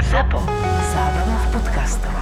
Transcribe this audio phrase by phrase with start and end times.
[0.00, 0.40] ZAPO.
[0.96, 2.14] Zábrná v podcastov.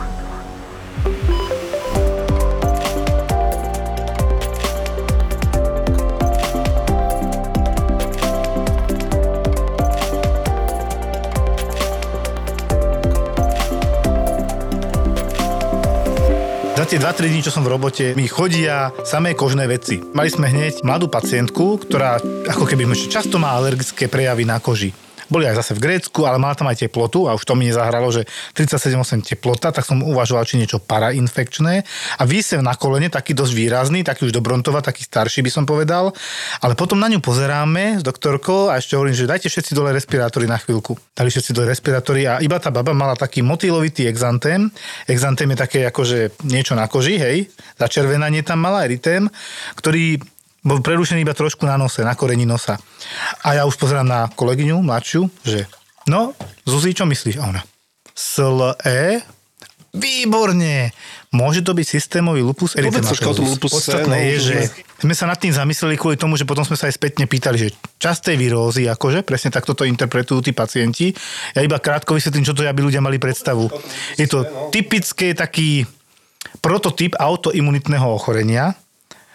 [16.75, 20.02] Za tie 2-3 dní, čo som v robote, mi chodia samé kožné veci.
[20.11, 22.18] Mali sme hneď mladú pacientku, ktorá
[22.50, 25.09] ako keby často má alergické prejavy na koži.
[25.31, 28.11] Boli aj zase v Grécku, ale mala tam aj teplotu a už to mi nezahralo,
[28.11, 28.27] že
[28.59, 31.87] 37,8 teplota, tak som uvažoval, či niečo parainfekčné.
[32.19, 35.65] A výsev na kolene, taký dosť výrazný, taký už do Brontova, taký starší by som
[35.65, 36.11] povedal.
[36.59, 40.51] Ale potom na ňu pozeráme s doktorkou a ešte hovorím, že dajte všetci dole respirátory
[40.51, 40.98] na chvíľku.
[41.15, 44.66] Dali všetci dole respirátory a iba tá baba mala taký motýlovitý exantém.
[45.07, 47.47] Exantém je také akože niečo na koži, hej,
[47.79, 49.30] začervenanie tam mala, eritém,
[49.79, 50.19] ktorý
[50.60, 52.77] bol prerušený iba trošku na nose, na koreni nosa.
[53.45, 55.64] A ja už pozerám na kolegyňu, mladšiu, že
[56.09, 56.37] no,
[56.68, 57.41] Zuzi, čo myslíš?
[57.41, 57.62] A ona,
[58.12, 59.24] SLE?
[59.91, 60.95] Výborne!
[61.35, 63.59] Môže to byť systémový lupus erythematosus.
[63.59, 64.70] Podstatné no, je, že-
[65.02, 67.68] sme sa nad tým zamysleli kvôli tomu, že potom sme sa aj spätne pýtali, že
[67.98, 71.10] časté virózy, akože, presne takto to interpretujú tí pacienti.
[71.54, 73.66] Ja iba krátko vysvetlím, čo to aby ľudia mali predstavu.
[74.14, 75.86] Je to typické taký
[76.62, 78.74] prototyp autoimunitného ochorenia,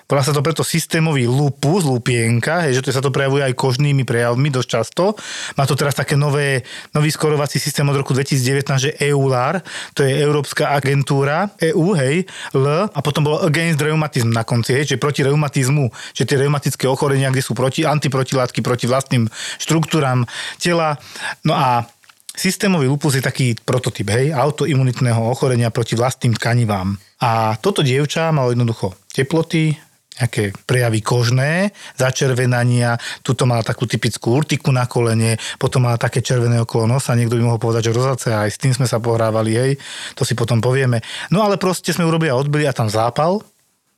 [0.05, 4.05] Volá sa to preto systémový lupus, lupienka, hej, že to sa to prejavuje aj kožnými
[4.05, 5.17] prejavmi dosť často.
[5.57, 6.61] Má to teraz také nové,
[6.93, 9.65] nový skorovací systém od roku 2019, že EULAR,
[9.97, 12.21] to je Európska agentúra, EU, hej,
[12.53, 16.85] L, a potom bolo Against Rheumatism na konci, hej, že proti reumatizmu, že tie reumatické
[16.85, 19.25] ochorenia, kde sú proti, antiprotilátky proti vlastným
[19.57, 20.29] štruktúram
[20.61, 21.01] tela.
[21.41, 21.89] No a
[22.35, 26.99] Systémový lupus je taký prototyp, hej, autoimunitného ochorenia proti vlastným tkanivám.
[27.23, 29.71] A toto dievča malo jednoducho teploty,
[30.21, 36.63] nejaké prejavy kožné, začervenania, tuto mala takú typickú urtiku na kolene, potom mala také červené
[36.63, 39.71] okolo nosa, niekto by mohol povedať, že rozacea, aj s tým sme sa pohrávali, hej,
[40.15, 41.03] to si potom povieme.
[41.31, 43.43] No ale proste sme urobili a odbili a tam zápal,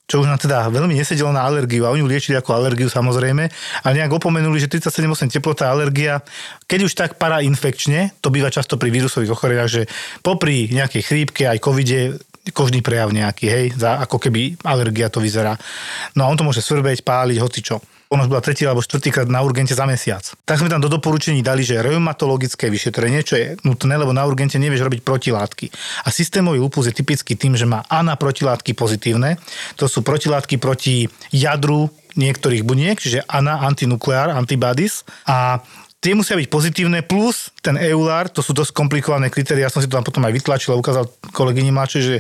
[0.07, 3.43] čo už nám teda veľmi nesedelo na alergiu a oni ju liečili ako alergiu samozrejme,
[3.83, 6.23] ale nejak opomenuli, že 37,8 teplota alergia,
[6.63, 9.83] keď už tak parainfekčne, to býva často pri vírusových ochoreniach, že
[10.23, 12.15] popri nejakej chrípke aj covide
[12.51, 15.55] kožný prejav nejaký, hej, za, ako keby alergia to vyzerá.
[16.13, 17.77] No a on to môže svrbeť, páliť, hocičo.
[18.07, 20.23] Ona už bola tretí alebo štvrtýkrát na urgente za mesiac.
[20.47, 24.55] Tak sme tam do doporučení dali, že reumatologické vyšetrenie, čo je nutné, lebo na urgente
[24.55, 25.67] nevieš robiť protilátky.
[26.07, 29.35] A systémový lupus je typický tým, že má ANA protilátky pozitívne.
[29.75, 35.03] To sú protilátky proti jadru niektorých buniek, čiže ANA antinuclear antibodies.
[35.27, 35.59] A
[36.01, 39.89] tie musia byť pozitívne, plus ten EULAR, to sú dosť komplikované kritéria, ja som si
[39.89, 42.15] to tam potom aj vytlačil a ukázal kolegyni Máče, že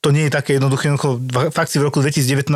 [0.00, 0.88] to nie je také jednoduché.
[1.52, 2.48] Fakt si v roku 2019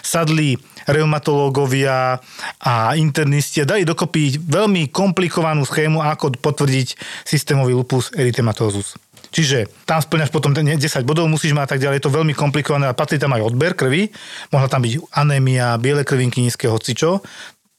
[0.00, 0.56] sadli
[0.88, 2.16] reumatológovia
[2.64, 6.96] a internisti a dali dokopy veľmi komplikovanú schému, ako potvrdiť
[7.28, 8.96] systémový lupus erythematosus.
[9.28, 12.32] Čiže tam splňaš potom ten 10 bodov, musíš mať a tak ďalej, je to veľmi
[12.32, 14.08] komplikované a patrí tam aj odber krvi,
[14.48, 17.20] mohla tam byť anémia, biele krvinky, nízke hocičo,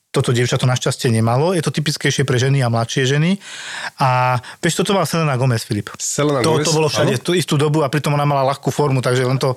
[0.09, 1.53] toto dievča to našťastie nemalo.
[1.53, 3.37] Je to typickejšie pre ženy a mladšie ženy.
[3.95, 5.93] A vieš, toto mala Selena Gomez, Filip.
[5.95, 7.21] Selena to, Gomez, to bolo všade áno.
[7.21, 9.53] tú istú dobu a pritom ona mala ľahkú formu, takže len to,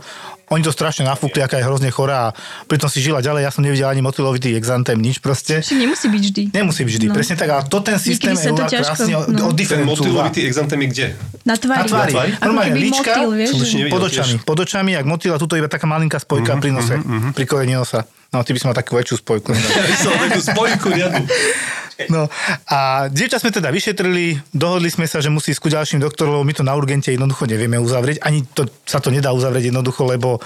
[0.47, 2.35] oni to strašne nafúkli, aká je hrozne chorá a
[2.69, 3.43] pritom si žila ďalej.
[3.43, 5.65] Ja som nevidel ani motylovitý exantém, nič proste.
[5.65, 6.43] Čiže nemusí byť vždy.
[6.53, 7.15] Nemusí byť vždy, No.
[7.17, 9.49] presne tak, ale to ten systém to EULAR ťažko- krásne no.
[9.57, 11.07] Ten motylovitý exantém je kde?
[11.43, 11.89] Na tvári.
[11.89, 12.31] Na tvári.
[12.39, 13.57] Normálne líčka, vieš?
[13.89, 17.01] Pod očami, pod očami, jak motýla, tuto iba taká malinká spojka pri nose,
[17.33, 18.05] pri koreni nosa.
[18.33, 19.53] No, ty by si mal takú väčšiu spojku.
[19.53, 21.29] Takú spojku riadnu.
[22.09, 22.27] No
[22.67, 26.55] a dievča sme teda vyšetrili, dohodli sme sa, že musí skúť ďalším doktorom, lebo my
[26.57, 30.41] to na urgente jednoducho nevieme uzavrieť, ani to, sa to nedá uzavrieť jednoducho, lebo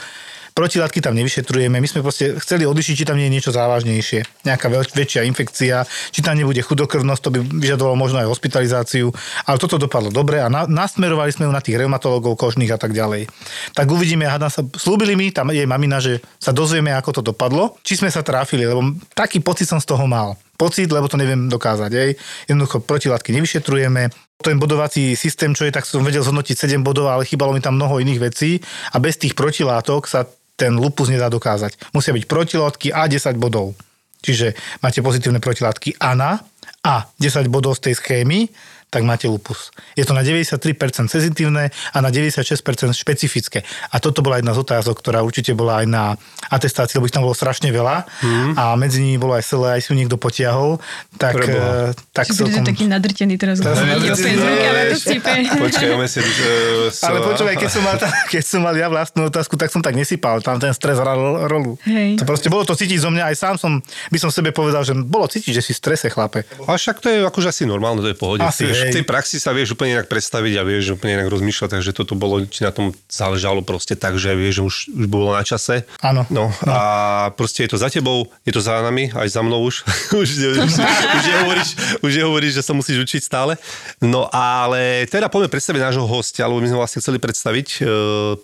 [0.56, 1.76] protilátky tam nevyšetrujeme.
[1.76, 5.84] My sme proste chceli odlišiť, či tam nie je niečo závažnejšie, nejaká veľ, väčšia infekcia,
[5.84, 9.12] či tam nebude chudokrvnosť, to by vyžadovalo možno aj hospitalizáciu,
[9.44, 12.96] ale toto dopadlo dobre a na, nasmerovali sme ju na tých reumatologov kožných a tak
[12.96, 13.28] ďalej.
[13.76, 17.76] Tak uvidíme, hádam sa, slúbili mi, tam je mamina, že sa dozvieme, ako to dopadlo,
[17.84, 18.80] či sme sa tráfili, lebo
[19.12, 20.40] taký pocit som z toho mal.
[20.56, 21.92] Pocit, lebo to neviem dokázať.
[21.92, 22.16] Hej.
[22.48, 24.08] Jednoducho protilátky nevyšetrujeme,
[24.40, 27.76] ten bodovací systém, čo je, tak som vedel zhodnotiť 7 bodov, ale chýbalo mi tam
[27.76, 28.60] mnoho iných vecí
[28.92, 31.92] a bez tých protilátok sa ten lupus nedá dokázať.
[31.92, 33.76] Musia byť protilátky a 10 bodov.
[34.24, 36.40] Čiže máte pozitívne protilátky ANA
[36.82, 38.48] a 10 bodov z tej schémy,
[38.86, 39.74] tak máte lupus.
[39.98, 40.62] Je to na 93%
[41.10, 42.62] senzitívne a na 96%
[42.94, 43.66] špecifické.
[43.90, 46.04] A toto bola jedna z otázok, ktorá určite bola aj na
[46.48, 48.06] atestácii, lebo ich tam bolo strašne veľa
[48.54, 50.78] a medzi nimi bolo aj celé, aj si ju niekto potiahol.
[51.18, 51.90] Tak, Preboha.
[51.90, 52.64] eh, tak Čiže celkom...
[52.64, 53.58] taký nadrtený teraz.
[53.58, 55.02] Teraz som Úplne nadrtený, z rukáva to vieš.
[55.02, 55.32] sype.
[55.56, 56.26] Počkaj, o mesiac.
[56.26, 57.96] Uh, Ale počúvaj, keď som, mal,
[58.32, 60.38] keď som mal ja vlastnú otázku, tak som tak nesypal.
[60.46, 61.74] Tam ten stres hral rolu.
[61.84, 62.22] Hej.
[62.22, 63.32] To proste bolo to cítiť zo mňa.
[63.32, 66.46] Aj sám som, by som sebe povedal, že bolo cítiť, že si v strese, chlape.
[66.68, 68.44] A však to je akože asi normálne, to je pohode.
[68.44, 71.80] Asi, Vieš, v tej praxi sa vieš úplne inak predstaviť a vieš úplne inak rozmýšľať,
[71.80, 75.32] takže toto bolo, či na tom záležalo proste tak, že vieš, že už, už bolo
[75.32, 75.88] na čase.
[76.04, 76.28] Áno.
[76.28, 79.88] No, a proste je to za tebou, je to za nami, aj za mnou už.
[80.20, 81.70] už, už, už, nehovoríš,
[82.04, 83.56] už nehovoríš, že sa musíš učiť stále.
[84.04, 87.88] No ale teda poďme predstaviť nášho hostia, lebo my sme vlastne chceli predstaviť, e,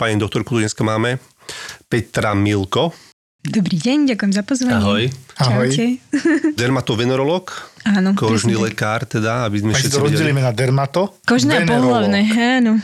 [0.01, 1.21] pani doktorku tu dneska máme,
[1.89, 2.97] Petra Milko,
[3.43, 4.79] Dobrý deň, ďakujem za pozvanie.
[4.79, 5.03] Ahoj.
[5.43, 5.67] Ahoj.
[5.67, 5.87] Čaute.
[6.63, 7.51] dermatovenerolog,
[7.83, 10.47] Áno, kožný presne lekár teda, aby sme všetci to rozdelíme vedeli.
[10.47, 12.23] na dermato, Kožné pohlavné,
[12.63, 12.79] áno.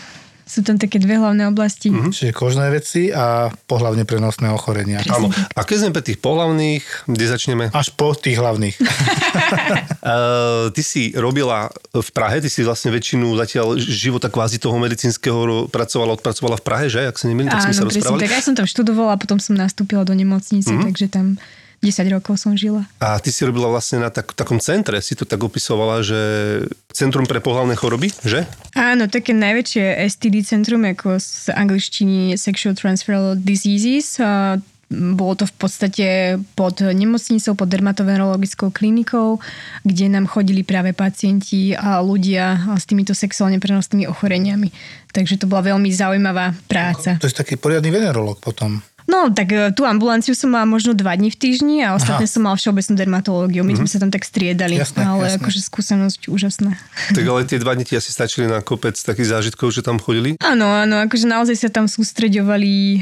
[0.49, 1.93] Sú tam také dve hlavné oblasti.
[1.93, 2.09] Mhm.
[2.09, 5.05] Čiže kožné veci a pohlavne prenosné ochorenia.
[5.07, 5.29] Áno.
[5.29, 7.65] A keď sme pre tých pohlavných, kde začneme?
[7.71, 8.81] Až po tých hlavných.
[10.01, 15.39] Uh, ty si robila v Prahe, ty si vlastne väčšinu zatiaľ života kvázi toho medicínskeho
[15.69, 17.05] pracovala, odpracovala v Prahe, že?
[17.05, 18.21] Ak sa nemýlim, tak sme sa presne rozprávali.
[18.25, 18.33] tak.
[18.33, 20.83] Ja som tam študovala a potom som nastúpila do nemocnice, Mhm.
[20.89, 21.37] takže tam
[21.79, 22.83] 10 rokov som žila.
[22.99, 26.19] A ty si robila vlastne na tak, takom centre, si to tak opisovala, že
[26.91, 28.43] Centrum pre pohlavné choroby, že?
[28.75, 34.19] Áno, také najväčšie STD centrum, ako z angličtiny Sexual Transferable Diseases.
[34.89, 36.07] Bolo to v podstate
[36.57, 39.37] pod nemocnicou, pod dermatovenerologickou klinikou,
[39.85, 44.73] kde nám chodili práve pacienti a ľudia s týmito sexuálne prenosnými ochoreniami.
[45.13, 47.21] Takže to bola veľmi zaujímavá práca.
[47.21, 48.81] To je taký poriadny venerolog potom.
[49.09, 52.35] No, tak e, tú ambulanciu som mala možno dva dní v týždni a ostatné Aha.
[52.37, 53.65] som mala všeobecnú dermatológiu.
[53.65, 55.41] My sme sa tam tak striedali, Jasné, ale jasné.
[55.41, 56.77] akože skúsenosť úžasná.
[57.17, 60.37] Tak ale tie dva dni ti asi stačili na kopec takých zážitkov, že tam chodili?
[60.45, 62.99] Áno, áno, akože naozaj sa tam sústreďovali e,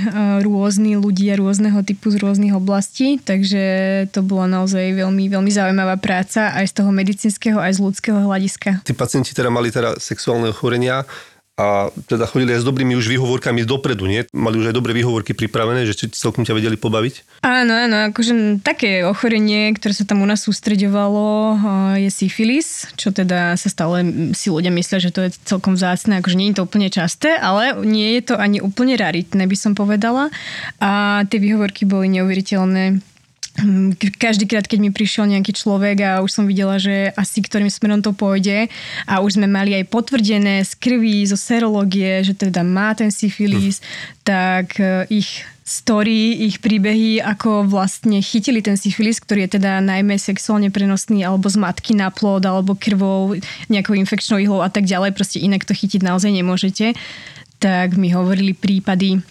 [0.46, 6.54] rôzni ľudia rôzneho typu z rôznych oblastí, takže to bola naozaj veľmi, veľmi zaujímavá práca
[6.54, 8.86] aj z toho medicínskeho, aj z ľudského hľadiska.
[8.86, 11.02] Tí pacienti teda mali teda sexuálne ochorenia
[11.56, 14.28] a teda chodili aj s dobrými už výhovorkami dopredu, nie?
[14.36, 17.40] Mali už aj dobré výhovorky pripravené, že celkom ťa vedeli pobaviť?
[17.40, 21.56] Áno, áno, akože také ochorenie, ktoré sa tam u nás sústreďovalo,
[21.96, 24.04] je syfilis, čo teda sa stále
[24.36, 27.72] si ľudia myslia, že to je celkom vzácne, akože nie je to úplne časté, ale
[27.88, 30.28] nie je to ani úplne raritné, by som povedala.
[30.76, 33.00] A tie výhovorky boli neuveriteľné.
[33.56, 38.04] Hm, Každýkrát, keď mi prišiel nejaký človek a už som videla, že asi ktorým smerom
[38.04, 38.68] to pôjde
[39.08, 43.80] a už sme mali aj potvrdené z krvi, zo serológie, že teda má ten syfilis,
[44.28, 50.14] tak e, ich story, ich príbehy, ako vlastne chytili ten syfilis, ktorý je teda najmä
[50.14, 53.34] sexuálne prenosný alebo z matky na plod, alebo krvou,
[53.66, 56.94] nejakou infekčnou ihlou a tak ďalej, proste inak to chytiť naozaj nemôžete.
[57.58, 59.24] Tak mi hovorili prípady,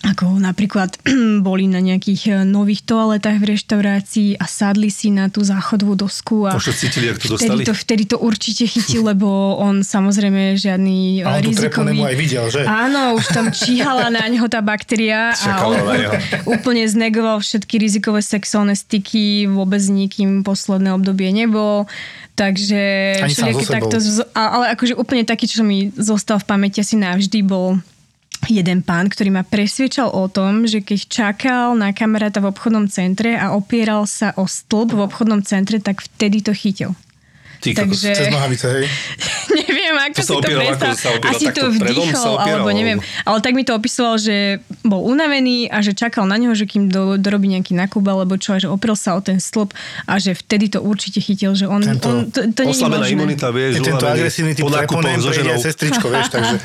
[0.00, 0.96] ako napríklad
[1.46, 6.48] boli na nejakých e, nových toaletách v reštaurácii a sadli si na tú záchodovú dosku
[6.48, 7.62] a Už to cítili, jak to vtedy dostali?
[7.68, 12.00] to, vtedy to určite chytil, lebo on samozrejme žiadny A on rizikový...
[12.00, 12.64] aj videl, že?
[12.64, 15.76] Áno, už tam číhala na neho tá baktéria a on
[16.48, 21.84] úplne znegoval všetky rizikové sexuálne styky, vôbec s nikým posledné obdobie nebol.
[22.40, 22.80] Takže
[23.20, 23.96] Ani sám so takto,
[24.32, 27.76] ale akože úplne taký, čo mi zostal v pamäti asi navždy, bol
[28.48, 33.36] jeden pán, ktorý ma presviečal o tom, že keď čakal na kamaráta v obchodnom centre
[33.36, 36.96] a opieral sa o stĺp v obchodnom centre, tak vtedy to chytil.
[37.60, 37.76] Ty.
[37.76, 38.84] Takže- Cez nohavice, hej?
[39.60, 40.88] Neviem, ako To si to opieral, predstav.
[40.88, 42.98] ako sa opieral, Asi to vdýchol, opieral, alebo neviem.
[43.22, 44.36] Ale tak mi to opisoval, že
[44.80, 48.54] bol unavený a že čakal na neho, že kým do, dorobí nejaký nákup alebo čo,
[48.54, 51.82] a že oprel sa o ten stĺp a že vtedy to určite chytil, že on,
[51.82, 53.12] Tento on to, to Oslabená možné.
[53.12, 55.58] imunita, vieš, Je tento agresívny typ treponem so ženou.
[55.58, 56.56] sestričko, vieš, takže...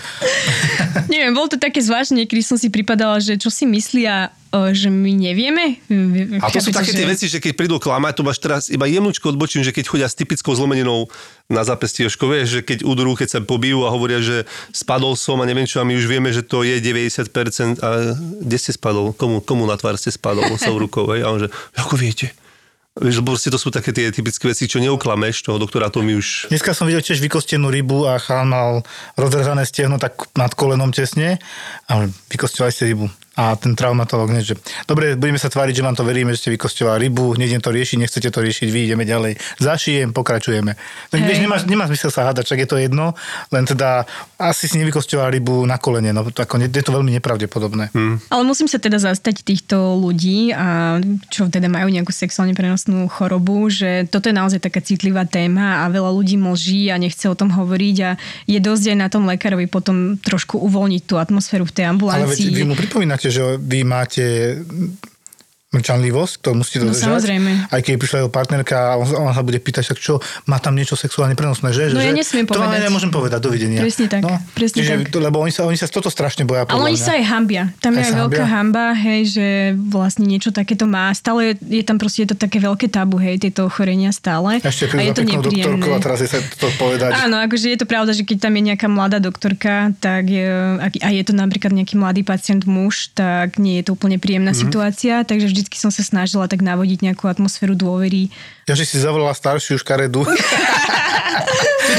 [1.11, 4.31] Neviem, bolo to také zvláštne, kedy som si pripadala, že čo si myslia,
[4.71, 5.79] že my nevieme.
[6.39, 8.87] A to sú také tie že- veci, že keď prídu klamať, to máš teraz iba
[8.87, 11.11] jemnúčko odbočím, že keď chodia s typickou zlomeninou
[11.45, 15.37] na zápestí Jožko, vieš, že keď udrú, keď sa pobijú a hovoria, že spadol som
[15.41, 17.83] a neviem čo, a my už vieme, že to je 90%.
[17.83, 19.13] A kde ste spadol?
[19.13, 20.47] Komu, komu na tvár ste spadol?
[20.49, 21.21] Osou rukou, hej?
[21.21, 22.33] A on že, ako viete?
[22.95, 26.15] Vieš, lebo proste to sú také tie typické veci, čo neuklameš toho doktora, to mi
[26.15, 26.47] už...
[26.47, 28.69] Dneska som videl tiež vykostenú rybu a chalán mal
[29.19, 31.35] rozrezané stehno tak nad kolenom tesne
[31.91, 33.11] a vykosťovali ste rybu.
[33.35, 34.55] A ten traumatolog, nie, že
[34.87, 37.97] dobre, budeme sa tváriť, že vám to veríme, že ste vykosťovali rybu, nejdem to riešiť,
[37.99, 39.35] nechcete to riešiť, vy ideme ďalej.
[39.59, 40.79] Zašijem, pokračujeme.
[41.11, 43.11] Tak, vieš, nemá, nemá zmysel sa hádať, čak je to jedno,
[43.51, 44.07] len teda
[44.39, 47.91] asi si nevykosťoval rybu na kolene, no to ako, je to veľmi nepravdepodobné.
[47.91, 48.23] Hmm.
[48.31, 53.67] Ale musím sa teda zastať týchto ľudí, a čo teda majú nejakú sexuálne prenosnú chorobu,
[53.67, 57.51] že toto je naozaj taká citlivá téma a veľa ľudí mlží a nechce o tom
[57.51, 58.09] hovoriť a
[58.47, 61.95] je dosť aj na tom lekárovi potom trošku uvoľniť tú atmosféru v tej Ale veď
[61.99, 62.47] ambulancii.
[62.55, 64.55] vy mu pripomínate, že vy máte
[65.75, 67.05] mlčanlivosť, ktorú musíte No, dodržať.
[67.05, 67.51] samozrejme.
[67.67, 70.73] Aj keď prišla jeho partnerka a on, on sa bude pýtať, tak čo, má tam
[70.73, 71.89] niečo sexuálne prenosné, že?
[71.89, 72.71] No že, ja nesmiem To povedať.
[72.71, 73.79] ale nemôžem povedať, dovidenia.
[73.79, 75.11] Presne tak, presne Čiže, tak.
[75.11, 76.63] To, lebo oni sa, oni sa toto strašne boja.
[76.65, 77.03] Ale oni mňa.
[77.03, 77.63] sa aj hambia.
[77.77, 79.47] Tam je Aj aj sa veľká hamba, hej, že
[79.83, 81.11] vlastne niečo takéto má.
[81.11, 84.57] Stále je, je tam proste je to také veľké tabu, hej, tieto ochorenia stále.
[84.57, 87.11] Ešte a je to peknou doktorkou a teraz je sa to povedať.
[87.17, 91.09] Áno, akože je to pravda, že keď tam je nejaká mladá doktorka tak, je- a
[91.09, 94.59] je to napríklad nejaký mladý pacient muž, tak nie je to úplne príjemná Mhm.
[94.59, 98.29] situácia, takže vždycky som sa snažila tak navodiť nejakú atmosféru dôvery.
[98.69, 100.21] Ja, že si zavolala staršiu škaredu.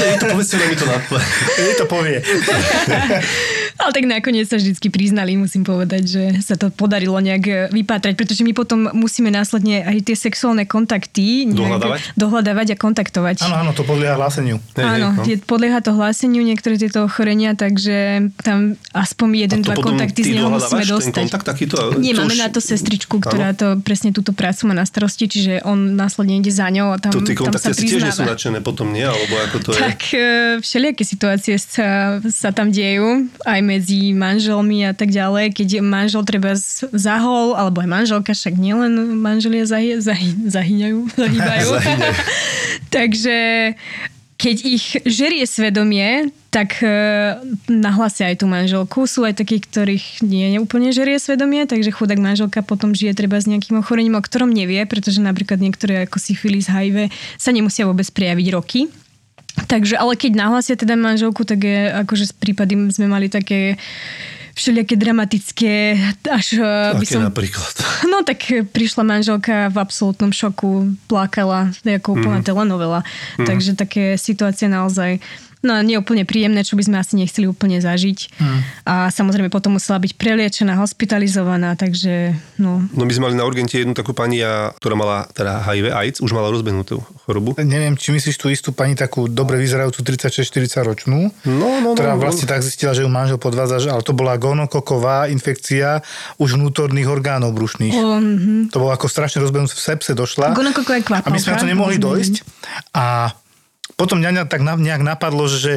[0.07, 0.87] Je to povedzte, mi to
[1.59, 2.23] Jej to povie.
[3.77, 8.17] Ale tak nakoniec sa vždycky priznali, musím povedať, že sa to podarilo nejak e, vypátrať,
[8.17, 12.17] pretože my potom musíme následne aj tie sexuálne kontakty Dohľadávať?
[12.17, 13.35] dohľadávať a kontaktovať.
[13.45, 14.57] Áno, áno, to podlieha hláseniu.
[14.77, 15.23] Áno, no.
[15.23, 20.49] je, podlieha to hláseniu niektoré tieto ochorenia, takže tam aspoň jeden, dva kontakty z neho
[20.49, 21.25] musíme dostať.
[21.29, 21.75] kontakt takýto?
[22.01, 25.29] Nie, to máme už- na to sestričku, ktorá to presne túto prácu má na starosti,
[25.29, 28.25] čiže on následne ide za ňou a tam, To tie tam sa tiež nie sú
[28.25, 29.05] nadšené potom, nie?
[29.05, 29.79] Alebo ako to je?
[29.79, 30.19] Tak e,
[30.65, 35.51] všelijaké situácie sa, sa tam dejú, aj medzi manželmi a tak ďalej.
[35.51, 36.55] Keď manžel treba
[36.95, 41.69] zahol, alebo aj manželka, však nielen manželia zahy, zahy, zahyňajú, zahýbajú.
[42.95, 43.37] Takže
[44.37, 46.89] keď ich žerie svedomie, tak e,
[47.73, 49.09] nahlasia aj tú manželku.
[49.09, 53.41] Sú aj takí, ktorých nie je úplne žerie svedomie, takže chudák manželka potom žije treba
[53.41, 57.09] s nejakým ochorením, o ktorom nevie, pretože napríklad niektoré ako syfilis, HIV
[57.41, 58.81] sa nemusia vôbec prejaviť roky.
[59.65, 63.81] Takže, ale keď nahlásia teda manželku, tak je, akože z prípady sme mali také
[64.53, 65.73] všelijaké dramatické,
[66.25, 67.21] až eh, by Aké som...
[67.21, 67.73] napríklad?
[68.11, 68.41] No tak
[68.73, 72.45] prišla manželka v absolútnom šoku, plakala, ako úplná Mhm.
[72.45, 73.01] telenovela.
[73.37, 75.21] Takže také situácie naozaj
[75.67, 78.39] no, nie úplne príjemné, čo by sme asi nechceli úplne zažiť.
[78.39, 78.57] Mhm.
[78.85, 83.75] A samozrejme potom musela byť preliečená, hospitalizovaná, takže no, No my sme mali na urgente
[83.75, 84.39] jednu takú pani,
[84.79, 87.59] ktorá mala teda HIV AIDS, už mala rozbehnutú chorobu.
[87.59, 91.93] Neviem, či myslíš tú istú pani, takú dobre vyzerajúcu 36-40 ročnú, No, no, no.
[91.93, 92.21] ktorá no.
[92.21, 95.99] vlastne tak zistila, že ju manžel podvádza, ale to bola gonokoková infekcia
[96.37, 97.93] už vnútorných orgánov brušných.
[97.93, 98.53] o, mhm.
[98.71, 100.53] To bolo ako strašne rozbehnúť v sepse došla.
[100.53, 101.65] Gonokokové A my sme na to kvapalka.
[101.67, 102.03] nemohli Mhm.
[102.03, 102.35] dojsť.
[102.93, 103.33] A
[103.97, 105.73] potom mňa tak nejak napadlo, že, že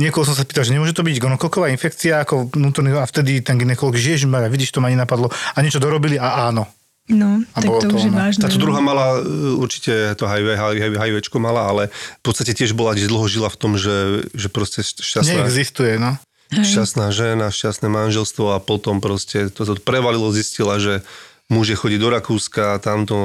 [0.00, 3.60] niekoho som sa pýtal, že nemôže to byť gonokoková infekcia ako vnútorný, a vtedy ten
[3.60, 5.28] ginekolog, že ježišmarja, vidíš, to ma ani napadlo.
[5.28, 6.64] A niečo dorobili a áno.
[7.10, 8.42] No, A tak to to už je vážne.
[8.46, 12.94] Táto druhá mala e, určite to HIV, HIV, HIVčko mala, ale v podstate tiež bola,
[12.94, 16.14] že dlho žila v tom, že, že proste šťastná, Neexistuje, no.
[16.54, 21.02] šťastná žena, šťastné manželstvo a potom proste to, to prevalilo, zistila, že
[21.50, 23.18] môže chodiť do Rakúska a tam to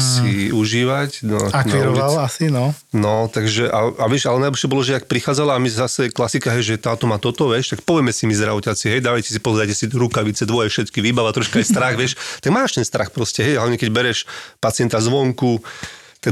[0.00, 1.28] si užívať.
[1.28, 1.36] No.
[1.52, 2.72] Akviroval asi, no.
[2.96, 6.48] No, takže, a, a vieš, ale najlepšie bolo, že ak prichádzala a my zase klasika,
[6.56, 9.76] hej, že táto má toto, vieš, tak povieme si my zdravotiaci, hej, dávajte si, pozrite
[9.76, 13.60] si rukavice, dvoje, všetky, výbava, troška aj strach, vieš, tak máš ten strach proste, hej,
[13.60, 14.24] hlavne keď bereš
[14.56, 15.60] pacienta zvonku,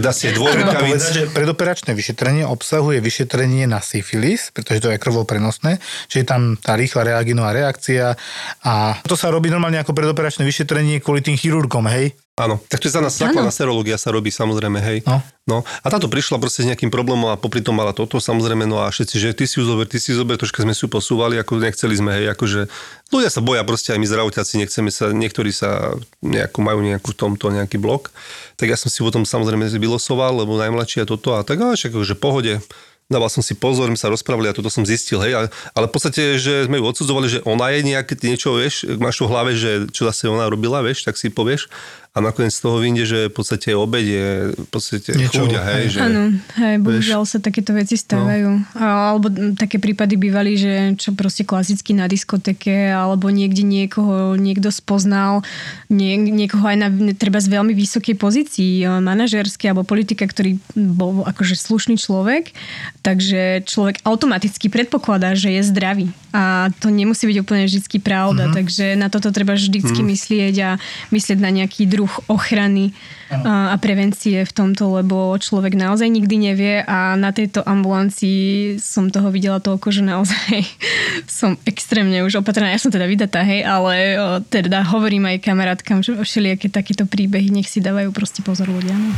[0.00, 0.74] dá si rukavic.
[0.74, 5.78] povedať, že predoperačné vyšetrenie obsahuje vyšetrenie na syfilis, pretože to je krvou prenosné,
[6.10, 8.16] čiže je tam tá rýchla reaginová reakcia
[8.64, 12.16] a to sa robí normálne ako predoperačné vyšetrenie kvôli tým chirurgom, hej?
[12.34, 15.06] Áno, tak to je za nás základná serológia sa robí samozrejme, hej.
[15.06, 15.22] No.
[15.46, 15.58] no.
[15.62, 18.90] A táto prišla proste s nejakým problémom a popri tom mala toto samozrejme, no a
[18.90, 21.38] všetci, že ty si ju zober, ty si ju zober, troška sme si ju posúvali,
[21.38, 22.66] ako nechceli sme, hej, akože
[23.14, 25.94] ľudia sa boja proste aj my zdravotiaci, nechceme sa, niektorí sa
[26.26, 28.10] nejakú, majú nejakú tomto nejaký blok,
[28.58, 31.94] tak ja som si potom samozrejme vylosoval, lebo najmladší a toto a tak, ale však
[31.94, 32.58] akože pohode,
[33.06, 35.92] dával som si pozor, my sa rozprávali a toto som zistil, hej, ale, ale v
[35.94, 39.86] podstate, že sme ju odsudzovali, že ona je nejaké niečo, vieš, máš v hlave, že
[39.94, 41.70] čo zase ona robila, vieš, tak si povieš
[42.14, 45.84] a nakoniec z toho vyjde, že v podstate obed je v podstate Niečo, chúďa, hej,
[45.90, 45.98] že...
[45.98, 46.22] Áno,
[46.62, 48.54] hej, bohužiaľ sa takéto veci stávajú.
[48.54, 48.78] No.
[48.78, 49.26] Alebo
[49.58, 55.42] také prípady bývali, že čo proste klasicky na diskoteke, alebo niekde niekoho niekto spoznal,
[55.90, 61.26] nie, niekoho aj na treba z veľmi vysokej pozícii, eh, manažerskej alebo politika, ktorý bol
[61.26, 62.54] akože slušný človek,
[63.02, 66.14] takže človek automaticky predpokladá, že je zdravý.
[66.34, 68.58] A to nemusí byť úplne vždy pravda, mm-hmm.
[68.58, 70.12] takže na toto treba vždycky mm-hmm.
[70.18, 70.70] myslieť a
[71.14, 72.90] myslieť na nejaký druh ochrany
[73.30, 79.14] a, a prevencie v tomto, lebo človek naozaj nikdy nevie a na tejto ambulancii som
[79.14, 80.54] toho videla toľko, že naozaj
[81.38, 82.74] som extrémne už opatrená.
[82.74, 87.54] Ja som teda vydatá, hej, ale o, teda hovorím aj kamarátkam, že všelijaké takéto príbehy,
[87.54, 88.98] nech si dávajú proste pozor ľudia.
[88.98, 89.14] No.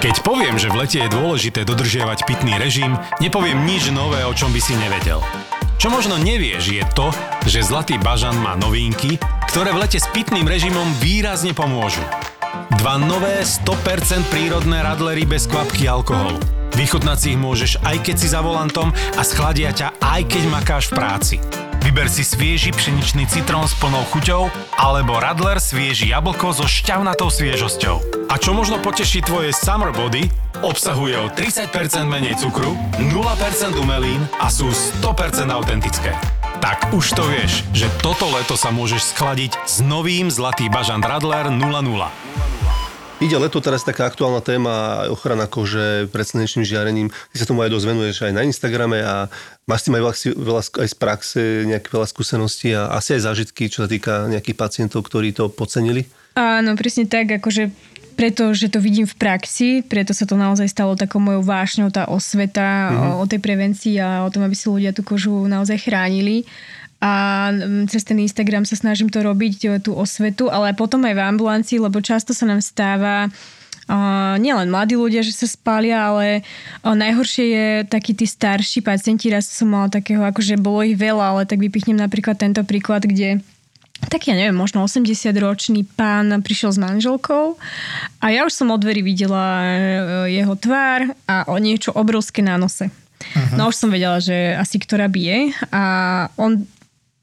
[0.00, 4.50] Keď poviem, že v lete je dôležité dodržiavať pitný režim, nepoviem nič nové, o čom
[4.50, 5.20] by si nevedel.
[5.82, 7.10] Čo možno nevieš je to,
[7.42, 9.18] že Zlatý bažan má novinky,
[9.50, 12.06] ktoré v lete s pitným režimom výrazne pomôžu.
[12.78, 16.38] Dva nové 100% prírodné radlery bez kvapky alkoholu.
[16.78, 20.86] Vychutnať si ich môžeš aj keď si za volantom a schladia ťa aj keď makáš
[20.86, 21.36] v práci.
[21.82, 24.46] Vyber si svieži pšeničný citrón s plnou chuťou
[24.78, 28.30] alebo Radler svieži jablko so šťavnatou sviežosťou.
[28.30, 30.30] A čo možno poteší tvoje summer body,
[30.62, 31.74] obsahuje o 30%
[32.06, 33.10] menej cukru, 0%
[33.82, 36.14] umelín a sú 100% autentické.
[36.62, 41.50] Tak už to vieš, že toto leto sa môžeš schladiť s novým Zlatý bažant Radler
[41.50, 41.82] 00.
[43.22, 47.06] Ide leto, teraz taká aktuálna téma, ochrana kože pred slnečným žiarením.
[47.30, 49.30] Ty sa tomu aj dosť venuješ aj na Instagrame a
[49.62, 53.30] máš s tým aj veľa, veľa, aj z praxe nejaké veľa skúseností a asi aj
[53.30, 56.10] zážitky, čo sa týka nejakých pacientov, ktorí to podcenili?
[56.34, 57.70] Áno, presne tak, akože
[58.18, 62.10] preto, že to vidím v praxi, preto sa to naozaj stalo takou mojou vášňou, tá
[62.10, 63.22] osveta mm-hmm.
[63.22, 66.42] o, o tej prevencii a o tom, aby si ľudia tú kožu naozaj chránili
[67.02, 67.12] a
[67.90, 71.98] cez ten Instagram sa snažím to robiť, tú osvetu, ale potom aj v ambulancii, lebo
[71.98, 73.26] často sa nám stáva
[73.90, 76.46] Uh, nielen mladí ľudia, že sa spália, ale
[76.86, 79.26] uh, najhoršie je takí tí starší pacienti.
[79.26, 83.42] Raz som mala takého, akože bolo ich veľa, ale tak vypichnem napríklad tento príklad, kde
[84.06, 87.54] tak ja neviem, možno 80-ročný pán prišiel s manželkou
[88.18, 89.62] a ja už som od dverí videla
[90.26, 92.90] jeho tvár a o niečo obrovské na nose.
[92.90, 93.54] Uh-huh.
[93.54, 95.82] No už som vedela, že asi ktorá bije a
[96.34, 96.66] on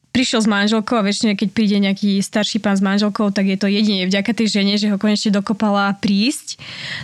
[0.10, 3.70] prišiel s manželkou a väčšine, keď príde nejaký starší pán s manželkou, tak je to
[3.70, 6.58] jedine vďaka tej žene, že ho konečne dokopala prísť.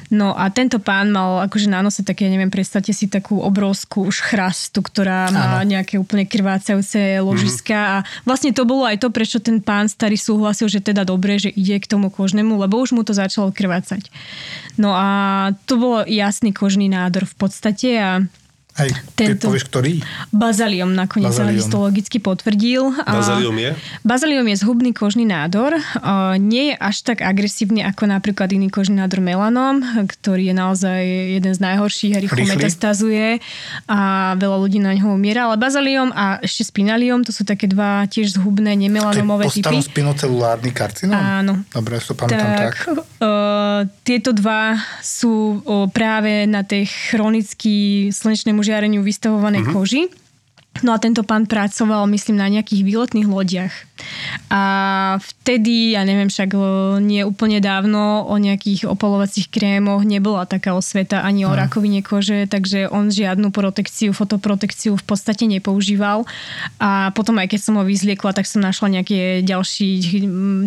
[0.09, 4.25] No a tento pán mal akože na nose také, neviem, predstavte si takú obrovskú už
[4.25, 5.69] chrastu, ktorá má ano.
[5.69, 7.95] nejaké úplne krvácajúce ložiska mm-hmm.
[8.01, 11.53] a vlastne to bolo aj to, prečo ten pán starý súhlasil, že teda dobre, že
[11.53, 14.09] ide k tomu kožnému, lebo už mu to začalo krvácať.
[14.81, 15.07] No a
[15.69, 18.09] to bolo jasný kožný nádor v podstate a
[18.75, 19.48] Hej, tento...
[19.48, 20.03] povieš, ktorý?
[20.36, 22.91] Bazaliom nakoniec sa histologicky potvrdil.
[23.08, 23.72] Bazaliom je?
[24.03, 25.79] Bazaliom je zhubný kožný nádor.
[26.44, 31.01] Nie je až tak agresívny ako napríklad iný kožný nádor melanom, ktorý je naozaj
[31.39, 33.39] jeden z najhorších a rýchlo metastazuje
[33.88, 35.48] a veľa ľudí na ňo umiera.
[35.48, 39.72] Ale bazaliom a ešte spinaliom, to sú také dva tiež zhubné nemelanomové typy.
[39.72, 41.15] To je spinocelulárny karcinóm?
[41.15, 41.63] Áno.
[41.72, 42.75] Dobre, to pamätám tak.
[42.75, 42.91] tak.
[43.24, 49.75] Uh, tieto dva sú uh, práve na tej chronický slnečnému žiareniu vystavovanej uh-huh.
[49.77, 50.10] koži.
[50.84, 53.72] No a tento pán pracoval, myslím, na nejakých výletných lodiach.
[54.51, 54.63] A
[55.24, 56.51] vtedy, ja neviem, však
[57.00, 62.91] nie úplne dávno o nejakých opolovacích krémoch nebola taká osveta ani o rakovine kože, takže
[62.91, 66.27] on žiadnu protekciu, fotoprotekciu v podstate nepoužíval.
[66.84, 70.19] A potom aj keď som ho vyzliekla, tak som našla nejaké ďalší,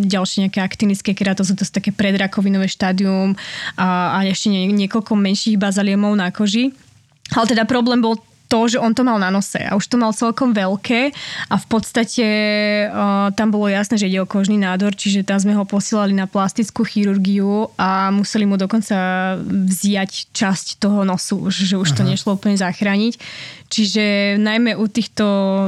[0.08, 3.36] ďalšie nejaké aktinické keratozy, to sú také predrakovinové štádium
[3.76, 6.72] a, a ešte nie, niekoľko menších bazaliemov na koži.
[7.36, 8.16] Ale teda problém bol
[8.48, 11.12] to, že on to mal na nose a už to mal celkom veľké
[11.52, 12.26] a v podstate
[12.88, 16.24] uh, tam bolo jasné, že ide o kožný nádor, čiže tam sme ho posielali na
[16.24, 18.96] plastickú chirurgiu a museli mu dokonca
[19.44, 23.20] vziať časť toho nosu, že už to nešlo úplne zachrániť.
[23.68, 24.04] Čiže
[24.40, 25.24] najmä u týchto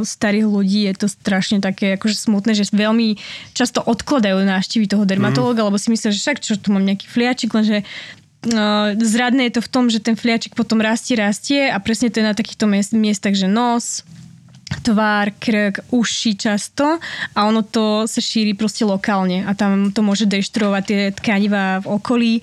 [0.09, 3.20] starých ľudí je to strašne také akože smutné, že veľmi
[3.53, 5.66] často odkladajú návštevy toho dermatológa, mm.
[5.68, 7.85] lebo si myslia, že však čo tu mám nejaký fliačik, lenže
[8.96, 12.29] zradné je to v tom, že ten fliačik potom rastie, rastie a presne to je
[12.29, 12.64] na takýchto
[12.96, 14.00] miestach, že nos,
[14.81, 17.03] tvár, krk, uši často
[17.35, 21.87] a ono to sa šíri proste lokálne a tam to môže deštruovať tie tkanivá v
[21.90, 22.35] okolí.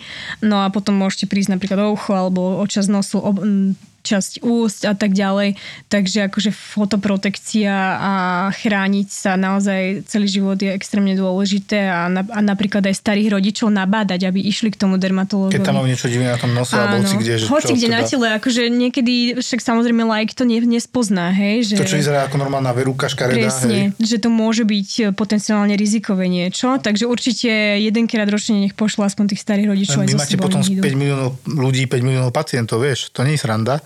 [0.43, 3.39] No a potom môžete prísť napríklad o ucho alebo o čas nosu ob,
[4.07, 5.59] časť úst a tak ďalej.
[5.91, 8.13] Takže akože fotoprotekcia a
[8.55, 13.67] chrániť sa naozaj celý život je extrémne dôležité a, na, a napríklad aj starých rodičov
[13.67, 15.59] nabádať, aby išli k tomu dermatológovi.
[15.59, 17.33] Keď tam mám niečo divné na tom nose alebo hoci kde.
[17.43, 17.95] Že hoci kde teda...
[17.97, 21.73] na tele, akože niekedy, však samozrejme like to ne, nespozná, hej.
[21.73, 21.75] Že...
[21.83, 23.49] To, čo vyzerá ako normálna verúka škareda.
[23.49, 23.99] Presne, hej.
[23.99, 27.49] že to môže byť potenciálne rizikové niečo, takže určite
[27.81, 29.99] jedenkrát ročne nech pošlo aspoň tých starých rodičov.
[30.05, 33.81] Vy máte potom 5 miliónov ľudí, 5 miliónov pacientov, vieš, to nie je sranda.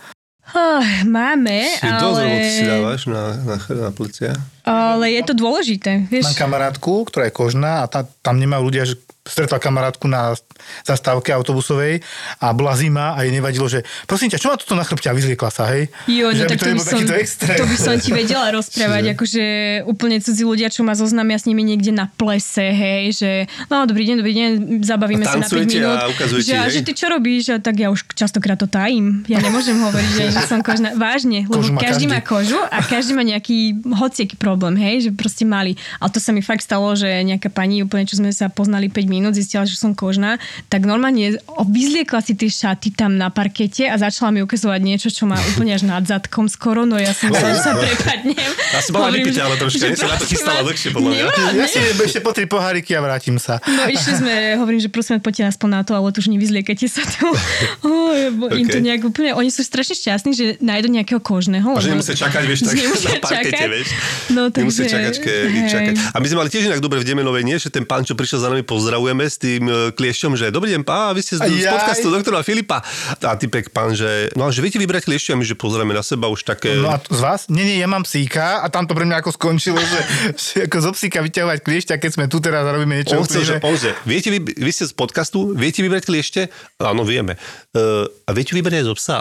[0.50, 2.02] Oh, máme, si ale...
[2.02, 4.34] dosť si dávaš na, na, na plecia.
[4.66, 6.10] Ale je to dôležité.
[6.10, 6.34] Vieš?
[6.34, 10.34] Mám kamarátku, ktorá je kožná a tá, tam nemajú ľudia, že stretla kamarátku na
[10.82, 12.02] zastávke autobusovej
[12.42, 15.14] a bola zima a jej nevadilo, že prosím ťa, čo má toto na chrbte a
[15.14, 15.86] vyzliekla sa, hej?
[16.10, 19.44] Jo, no tak to, by som, to by som ti vedela rozprávať, akože
[19.86, 23.30] úplne cudzí ľudia, čo ma zoznamia s nimi niekde na plese, hej, že
[23.70, 24.50] no dobrý deň, dobrý deň,
[24.82, 25.98] zabavíme sa na 5 minút.
[26.02, 26.10] A
[26.42, 27.54] že, a že ty čo robíš?
[27.54, 29.22] A tak ja už častokrát to tajím.
[29.30, 30.98] Ja nemôžem hovoriť, že, že som kožná.
[30.98, 35.46] Vážne, lebo každý, každý má kožu a každý má nejaký hocieký problém, hej, že proste
[35.46, 35.78] mali.
[36.02, 39.11] Ale to sa mi fakt stalo, že nejaká pani úplne, čo sme sa poznali 5
[39.12, 44.00] minút, zistila, že som kožná tak normálne vyzliekla si tie šaty tam na parkete a
[44.00, 47.52] začala mi ukazovať niečo, čo má úplne až nad zadkom skoro, no ja som sa,
[47.52, 48.40] sa prepadnem.
[48.72, 51.10] Ja si bola Hovorím, vypiť, ale troška, že nie sa na to chystala dlhšie, podľa
[51.12, 51.24] mňa.
[51.52, 53.60] Ja si ešte po tri poháriky a vrátim sa.
[53.62, 57.04] No išli sme, hovorím, že prosím, poďte aspoň na to, ale to už nevyzliekajte sa
[57.04, 57.28] to.
[57.82, 58.14] Oh,
[58.54, 58.84] im to Okay.
[58.84, 61.74] nejak úplne, oni sú strašne šťastní, že nájdu nejakého kožného.
[61.74, 63.68] A že nemusia čakať, vieš, tak nemusia na parkete, čakať.
[63.68, 63.88] vieš.
[64.30, 65.68] No, Nemusia takže, čakať, keď hej.
[65.68, 65.94] čakať.
[66.12, 67.56] A my sme mali tiež inak dobre v Demenovej, nie?
[67.58, 68.62] Že ten pán, čo prišiel za nami,
[69.02, 72.46] pozdravujeme s tým e, kliešťom, že dobrý deň, pán, vy ste z, z podcastu doktora
[72.46, 72.78] Filipa.
[73.18, 76.46] A typek pán, že no, že viete vybrať kliešťa, my, že pozrieme na seba už
[76.46, 76.78] také...
[76.78, 77.50] No a t- z vás?
[77.50, 80.00] Nie, nie, ja mám psíka a tam to pre mňa ako skončilo, že,
[80.42, 83.42] že ako zo psíka vyťahovať kliešťa, keď sme tu teraz a robíme niečo on chcel,
[83.42, 86.40] že, on, že viete, vy, vy ste z podcastu, viete vybrať kliešte?
[86.78, 87.34] Áno, vieme.
[87.74, 89.18] Uh, a viete vybrať aj zo psa?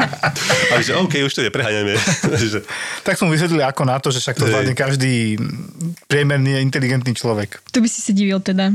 [0.74, 1.94] a že OK, už to nepreháňame.
[3.04, 5.36] Tak som vysvetlil ako na to, že však to zvládne každý
[6.08, 7.60] priemerný inteligentný človek.
[7.76, 8.72] To by si sa divil teda.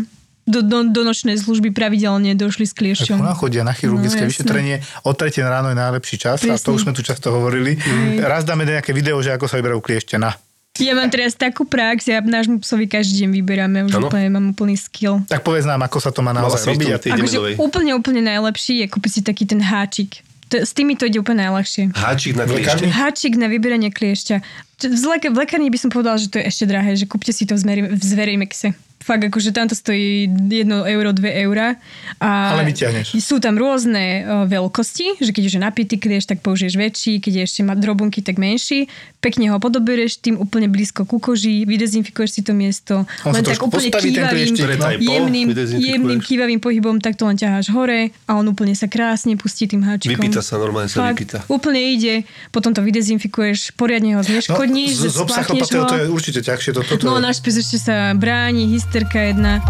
[0.49, 3.17] Do, do, do nočnej služby pravidelne došli s Tak kliešťom.
[3.17, 6.73] ona chodia na chirurgické No, vyšetrenie, o tretej ráno je najlepší čas a to Presne.
[6.73, 7.77] už sme tu často hovorili.
[8.17, 10.33] Raz dáme nejaké video, že ako sa vyberajú kliešte na.
[10.75, 14.07] Ja mám teraz takú prax, ja nášmu psovi každý deň vyberáme, už Áno.
[14.07, 15.21] úplne mám úplný skill.
[15.27, 16.87] Tak povedz nám, ako sa to má naozaj robiť.
[16.89, 20.23] A Akože úplne, úplne najlepší je kúpiť si taký ten háčik.
[20.49, 21.93] To, s tými to ide úplne najľahšie.
[21.93, 22.89] Háčik na lekárni?
[22.89, 24.35] Háčik na vyberanie kliešťa.
[24.81, 27.43] V, lek- v lekárni by som povedala, že to je ešte drahé, že kúpte si
[27.43, 31.79] to v, zmeri- v Zverejmexe fakt akože tam stojí 1 euro, 2 eura.
[32.19, 33.15] A Ale vyťahneš.
[33.23, 37.43] Sú tam rôzne veľkosti, že keď už je napitý klieš, tak použiješ väčší, keď je
[37.47, 38.91] ešte má drobunky, tak menší.
[39.23, 43.03] Pekne ho podobereš, tým úplne blízko ku koži, vydezinfikuješ si to miesto.
[43.23, 44.55] On len tak úplne kývavým,
[44.99, 49.67] jemným, jemným kývavým pohybom, tak to len ťaháš hore a on úplne sa krásne pustí
[49.67, 50.15] tým háčikom.
[50.15, 51.43] Vypýta sa normálne, sa fakt, vypýta.
[51.51, 52.15] Úplne ide,
[52.51, 55.87] potom to vydezinfikuješ, poriadne ho zneškodníš, no, z, z, z ho.
[55.87, 56.71] to je určite ťažšie.
[56.75, 57.03] To, toto...
[57.03, 59.61] No náš pes ešte sa bráni, hist- 4K1.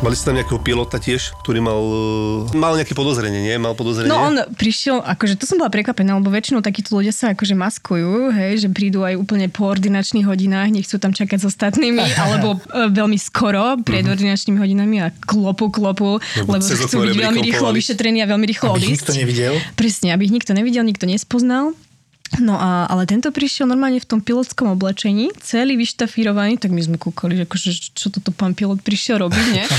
[0.00, 1.78] Mali ste tam nejakého pilota tiež, ktorý mal,
[2.50, 3.54] e, mal nejaké podozrenie, nie?
[3.60, 4.08] Mal podozrenie?
[4.08, 8.32] No on prišiel, akože to som bola prekvapená, lebo väčšinou takíto ľudia sa akože maskujú,
[8.32, 12.88] hej, že prídu aj úplne po ordinačných hodinách, nechcú tam čakať s ostatnými, alebo e,
[12.90, 14.14] veľmi skoro pred mm-hmm.
[14.16, 18.72] ordinačnými hodinami a klopu, klopu, lebo, lebo chcú byť veľmi rýchlo vyšetrení a veľmi rýchlo
[18.72, 18.92] aby odísť.
[18.96, 19.54] nikto nevidel?
[19.76, 21.76] Presne, aby ich nikto nevidel, nikto nespoznal.
[22.38, 26.94] No a, ale tento prišiel normálne v tom pilotskom oblečení, celý vyštafírovaný, tak my sme
[26.94, 29.66] kúkali, že akože, čo toto pán pilot prišiel robiť, nie?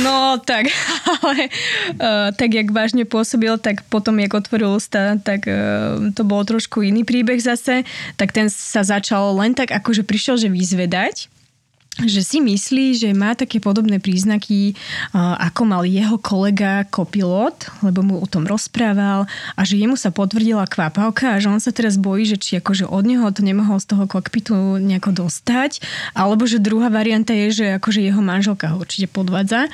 [0.00, 0.72] No tak,
[1.20, 1.52] ale
[2.00, 6.80] uh, tak jak vážne pôsobil, tak potom, jak otvoril ústa, tak uh, to bolo trošku
[6.80, 7.84] iný príbeh zase,
[8.16, 11.28] tak ten sa začal len tak akože prišiel, že vyzvedať,
[11.98, 14.78] že si myslí, že má také podobné príznaky,
[15.16, 19.26] ako mal jeho kolega kopilot, lebo mu o tom rozprával
[19.58, 22.86] a že jemu sa potvrdila kvapavka a že on sa teraz bojí, že či akože
[22.86, 25.82] od neho to nemohol z toho kokpitu nejako dostať,
[26.14, 29.66] alebo že druhá varianta je, že akože jeho manželka ho určite podvádza.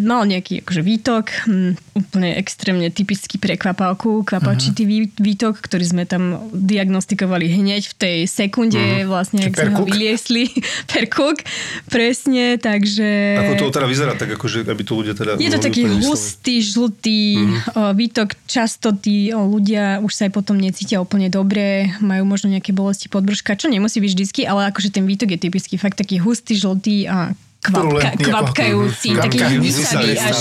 [0.00, 6.02] Mal nejaký akože výtok, hm, úplne extrémne typický pre kvapavku, kvapavčitý vý- výtok, ktorý sme
[6.04, 10.44] tam diagnostikovali hneď v tej sekunde, vlastne, Či ak sme ho vyliesli.
[10.90, 11.44] Perkuk,
[11.86, 13.08] presne, takže...
[13.38, 15.36] Ako to teda vyzerá, tak akože, aby to ľudia teda...
[15.36, 17.58] Je to taký hustý, žltý Mhm.
[17.70, 18.34] o, výtok.
[18.44, 23.54] Často tí ľudia už sa aj potom necítia úplne dobre, majú možno nejaké bolesti podbržka,
[23.54, 27.34] čo nemusí byť vždycky, ale akože ten výtok je typický fakt taký hustý, žltý a
[27.60, 30.36] kvapka, kvapkajúci, taký hnisavý až.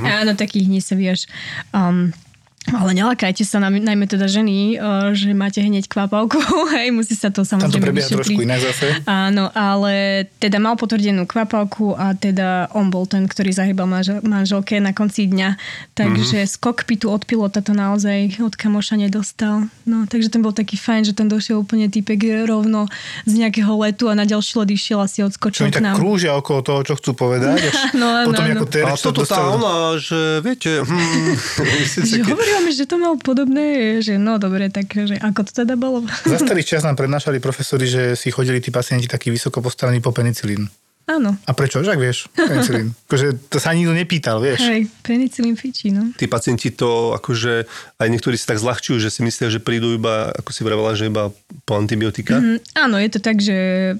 [0.00, 1.28] Áno, taký hnisavý až.
[1.76, 2.16] Um,
[2.64, 6.38] ale nelakajte sa, najmä najmä teda ženy, o, že máte hneď kvapavku,
[6.72, 8.86] hej, musí sa to Tam to samozrejme prebieha trošku inak zase.
[9.02, 9.94] Áno, ale
[10.36, 15.26] teda mal potvrdenú kvapavku a teda on bol ten, ktorý zahybal manžel, manželke na konci
[15.26, 15.58] dňa.
[15.92, 16.38] Takže Mhm.
[16.38, 16.48] mm-hmm.
[16.48, 19.66] z kokpitu od pilota to naozaj od kamoša nedostal.
[19.82, 22.86] No, takže ten bol taký fajn, že ten došiel úplne typek rovno
[23.24, 25.84] z nejakého letu a na ďalší let išiel a si Čo odskočil oni k tak
[25.84, 25.96] nám.
[25.96, 27.58] krúžia okolo toho, čo chcú povedať.
[27.64, 28.54] Až Áno, áno, potom áno.
[28.54, 29.46] ako A terč to toto tá dostal.
[29.52, 31.34] ona, že viete, hm,
[32.04, 35.74] Že keď- mi, že to mal podobné, že no dobre, tak že ako to teda
[35.80, 36.04] bolo?
[36.28, 40.12] Za starých čas nám prednášali profesori, že si chodili tí pacienti takí vysoko postavení po
[40.12, 40.68] penicilín.
[41.02, 41.34] Áno.
[41.34, 41.82] A prečo?
[41.82, 42.94] Však vieš, penicilín.
[43.10, 44.62] Akože to sa nikto nepýtal, vieš.
[44.62, 46.14] Hej, penicilín fičí, no.
[46.14, 47.66] tí pacienti to akože,
[47.98, 51.10] aj niektorí si tak zľahčujú, že si myslia, že prídu iba, ako si vravala, že
[51.10, 51.34] iba
[51.66, 52.38] po antibiotika.
[52.38, 53.56] Mm, áno, je to tak, že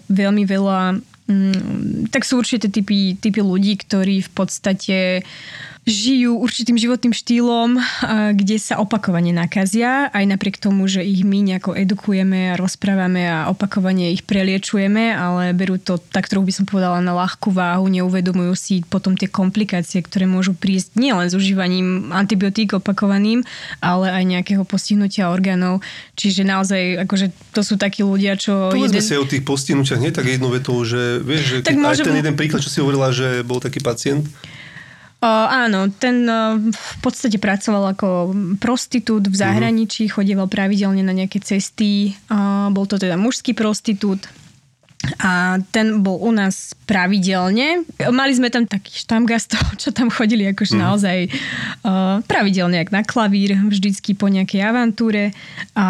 [0.07, 1.03] veľmi veľa...
[1.27, 5.27] Mm, tak sú určite typy, typy ľudí, ktorí v podstate
[5.83, 7.75] žijú určitým životným štýlom,
[8.39, 13.51] kde sa opakovane nakazia, aj napriek tomu, že ich my nejako edukujeme a rozprávame a
[13.51, 18.55] opakovane ich preliečujeme, ale berú to tak trochu by som povedala na ľahkú váhu, neuvedomujú
[18.55, 23.43] si potom tie komplikácie, ktoré môžu prísť nielen s užívaním antibiotík opakovaným,
[23.83, 25.83] ale aj nejakého postihnutia orgánov.
[26.15, 28.71] Čiže naozaj, akože to sú takí ľudia, čo...
[28.71, 31.83] Povedzme si o tých postihnutiach, nie tak jednou vetou, že vieš, že Tak keď, aj
[31.83, 34.31] môžem- ten jeden príklad, čo si hovorila, že bol taký pacient,
[35.23, 41.39] O, áno, ten o, v podstate pracoval ako prostitút v zahraničí, chodieval pravidelne na nejaké
[41.39, 42.19] cesty.
[42.27, 44.27] O, bol to teda mužský prostitút.
[45.19, 47.83] A ten bol u nás pravidelne.
[48.11, 50.83] Mali sme tam takých štamgastov, čo tam chodili akože mm.
[50.83, 55.35] naozaj uh, pravidelne, jak na klavír, vždycky po nejakej avantúre.
[55.75, 55.87] A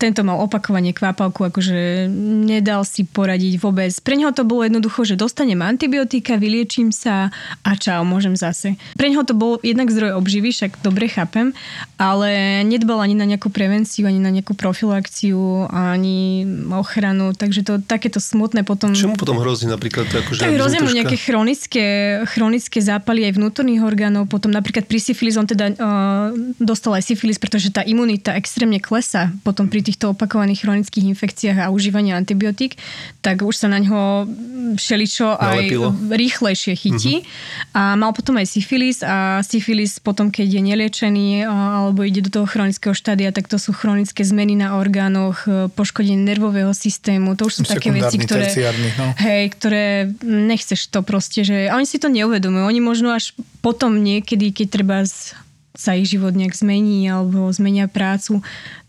[0.00, 2.08] tento mal opakovanie kvápavku, akože
[2.46, 3.92] nedal si poradiť vôbec.
[4.00, 7.28] Pre neho to bolo jednoducho, že dostanem antibiotika, vyliečím sa
[7.60, 8.78] a čau, môžem zase.
[8.96, 11.52] Pre neho to bol jednak zdroj obživy, však dobre chápem,
[11.98, 18.22] ale nedbal ani na nejakú prevenciu, ani na nejakú profilakciu, ani ochranu, takže to takéto
[18.22, 18.94] smutné smutné potom...
[18.94, 20.06] Čo mu potom hrozí napríklad?
[20.06, 21.86] Akože, tak hrozia mu nejaké chronické,
[22.30, 26.30] chronické zápaly aj vnútorných orgánov, potom napríklad pri syfilis on teda uh,
[26.62, 31.74] dostal aj syfilis, pretože tá imunita extrémne klesá potom pri týchto opakovaných chronických infekciách a
[31.74, 32.78] užívaní antibiotík,
[33.18, 34.30] tak už sa na ňo
[34.78, 35.88] všeličo aj Nalepilo.
[36.14, 37.14] rýchlejšie chytí.
[37.26, 37.74] Uh-huh.
[37.74, 42.46] A mal potom aj syfilis a syfilis potom, keď je neliečený alebo ide do toho
[42.46, 47.34] chronického štádia, tak to sú chronické zmeny na orgánoch, e, poškodenie nervového systému.
[47.34, 49.06] To už sú také veci, ktoré ktoré, no.
[49.16, 49.86] hej, ktoré
[50.24, 52.64] nechceš to proste, že a oni si to neuvedomujú.
[52.68, 53.32] Oni možno až
[53.64, 55.32] potom niekedy, keď treba z,
[55.72, 58.44] sa ich život nejak zmení alebo zmenia prácu,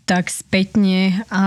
[0.08, 1.42] tak spätne, a,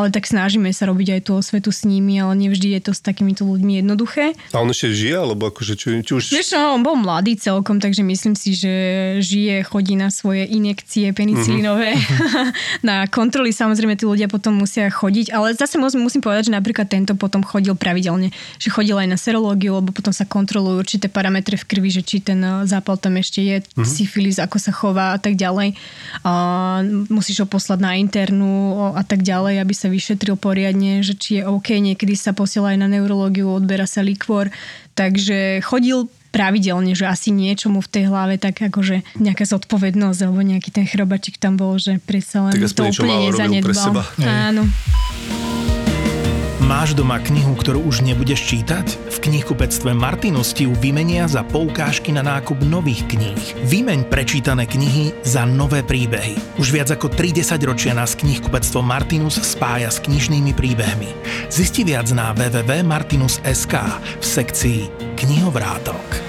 [0.00, 3.04] ale tak snažíme sa robiť aj tú osvetu s nimi, ale nevždy je to s
[3.04, 4.32] takýmito ľuďmi jednoduché.
[4.56, 6.32] A on ešte žije, alebo akože či, či už...
[6.32, 8.72] Vieš on bol mladý celkom, takže myslím si, že
[9.20, 12.80] žije, chodí na svoje injekcie penicilínové, mm-hmm.
[12.88, 16.88] na kontroly samozrejme tí ľudia potom musia chodiť, ale zase musím, musím povedať, že napríklad
[16.88, 21.60] tento potom chodil pravidelne, že chodil aj na serológiu, lebo potom sa kontrolujú určité parametre
[21.60, 23.84] v krvi, že či ten zápal tam ešte je, mm-hmm.
[23.84, 25.76] syfilis, ako sa chová a tak ďalej.
[26.24, 26.32] A
[27.12, 31.42] musíš ho poslať na internú a tak ďalej, aby sa vyšetril poriadne, že či je
[31.42, 31.74] OK.
[31.74, 34.54] Niekedy sa posiela aj na neurológiu, odbera sa likvor.
[34.94, 40.44] Takže chodil pravidelne, že asi niečo mu v tej hlave tak akože nejaká zodpovednosť alebo
[40.44, 44.04] nejaký ten chrobačik tam bol, že predsa len tak to úplne nezanedbal.
[44.20, 44.68] Áno.
[46.66, 48.98] Máš doma knihu, ktorú už nebudeš čítať?
[49.06, 53.38] V knihkupectve Martinus ti ju vymenia za poukážky na nákup nových kníh.
[53.70, 56.34] Vymeň prečítané knihy za nové príbehy.
[56.58, 61.14] Už viac ako 30 ročia nás knihkupectvo Martinus spája s knižnými príbehmi.
[61.54, 63.74] Zisti viac na www.martinus.sk
[64.18, 64.80] v sekcii
[65.22, 66.25] Knihovrátok.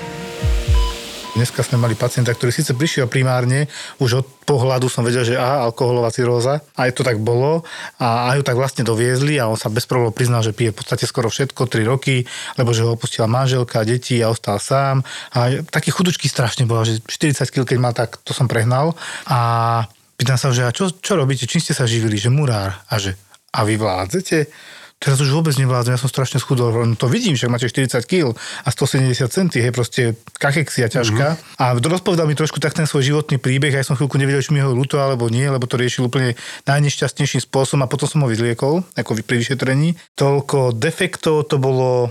[1.37, 3.69] Dneska sme mali pacienta, ktorý síce prišiel primárne,
[4.01, 6.65] už od pohľadu som vedel, že aha, alkoholová ciróza.
[6.73, 7.61] Aj to tak bolo
[8.01, 10.81] a aj ju tak vlastne doviezli a on sa bez problémov priznal, že pije v
[10.81, 12.25] podstate skoro všetko, 3 roky,
[12.57, 15.05] lebo že ho opustila manželka, deti a ostal sám.
[15.37, 18.97] A taký chudučký strašne bol, že 40 kg keď mal, tak to som prehnal.
[19.29, 19.85] A
[20.17, 22.81] pýtam sa, že a čo, čo robíte, čím ste sa živili, že murár.
[22.89, 23.13] A že
[23.53, 24.49] a vy vládzete?
[24.97, 26.73] Teraz už vôbec nevládzem, ja som strašne schudol.
[26.73, 30.01] No to vidím, však máte 40 kg a 170 cm, je proste
[30.41, 31.37] kachexia ťažká.
[31.37, 31.61] Mm-hmm.
[31.61, 34.61] A rozpovedal mi trošku tak ten svoj životný príbeh, aj som chvíľku nevedel, či mi
[34.65, 36.33] ho ľúto alebo nie, lebo to riešil úplne
[36.65, 40.01] najnešťastnejším spôsobom a potom som ho vyzliekol, ako pri vyšetrení.
[40.17, 42.09] Toľko defektov to bolo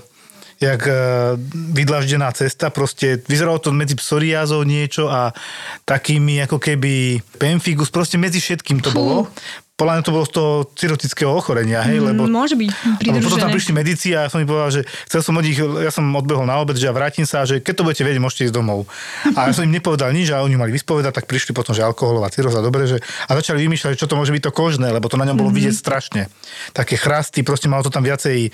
[0.57, 0.93] jak e,
[1.53, 5.37] vydlaždená cesta, proste vyzeralo to medzi psoriázou niečo a
[5.85, 9.29] takými ako keby pemfigus, proste medzi všetkým to bolo
[9.77, 12.25] podľa mňa to bolo z toho cirotického ochorenia, hej, lebo...
[12.25, 13.25] Môže byť pridružené.
[13.29, 15.93] Potom tam prišli medici a ja som mi povedal, že chcel som od nich, ja
[15.93, 18.57] som odbehol na obed, že ja vrátim sa, že keď to budete vedieť, môžete ísť
[18.57, 18.89] domov.
[19.37, 22.33] A ja som im nepovedal nič a oni mali vyspovedať, tak prišli potom, že alkoholová
[22.33, 25.29] ciroza, dobre, že a začali vymýšľať, čo to môže byť to kožné, lebo to na
[25.29, 25.69] ňom bolo mm-hmm.
[25.69, 26.33] vidieť strašne.
[26.73, 28.49] Také chrasty, proste malo to tam viacej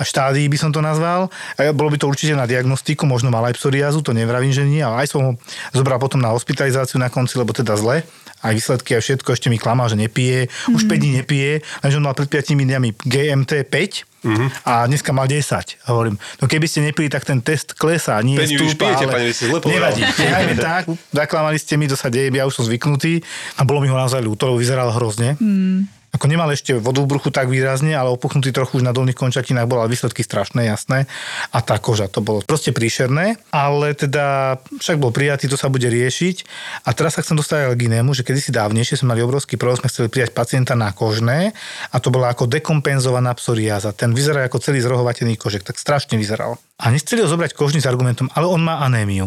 [0.00, 1.28] štádií, by som to nazval.
[1.60, 4.80] A bolo by to určite na diagnostiku, možno mal aj psoriázu, to nevravím, že nie,
[4.80, 5.32] ale aj som ho
[5.76, 8.08] zobral potom na hospitalizáciu na konci, lebo teda zle
[8.42, 10.76] aj výsledky a všetko, ešte mi klamal, že nepije, mm-hmm.
[10.76, 11.50] už 5 dní nepije,
[11.82, 14.48] lenže on mal pred 5 dňami GMT 5 mm-hmm.
[14.66, 15.46] a dneska mal 10.
[15.54, 19.12] A hovorím, no keby ste nepili, tak ten test klesá, nie Peňu stúpa, pijete, ale
[19.14, 20.02] pani, ste zle nevadí.
[20.26, 20.82] Nechajme tak,
[21.14, 23.22] zaklamali ste mi, to sa deje, ja už som zvyknutý
[23.56, 25.38] a bolo mi ho naozaj ľúto, lebo vyzeral hrozne.
[25.38, 26.01] Mm.
[26.22, 29.66] Ako nemal ešte vodu v bruchu tak výrazne, ale opuchnutý trochu už na dolných končatinách
[29.66, 31.10] bol, výsledky strašné, jasné.
[31.50, 35.90] A tá koža, to bolo proste príšerné, ale teda však bol prijatý, to sa bude
[35.90, 36.46] riešiť.
[36.86, 39.90] A teraz sa chcem dostať k inému, že kedysi dávnejšie sme mali obrovský problém, sme
[39.90, 41.58] chceli prijať pacienta na kožné
[41.90, 43.90] a to bola ako dekompenzovaná psoriáza.
[43.90, 46.54] Ten vyzerá ako celý zrohovatený kožek, tak strašne vyzeral.
[46.78, 49.26] A nechceli ho zobrať kožný s argumentom, ale on má anémiu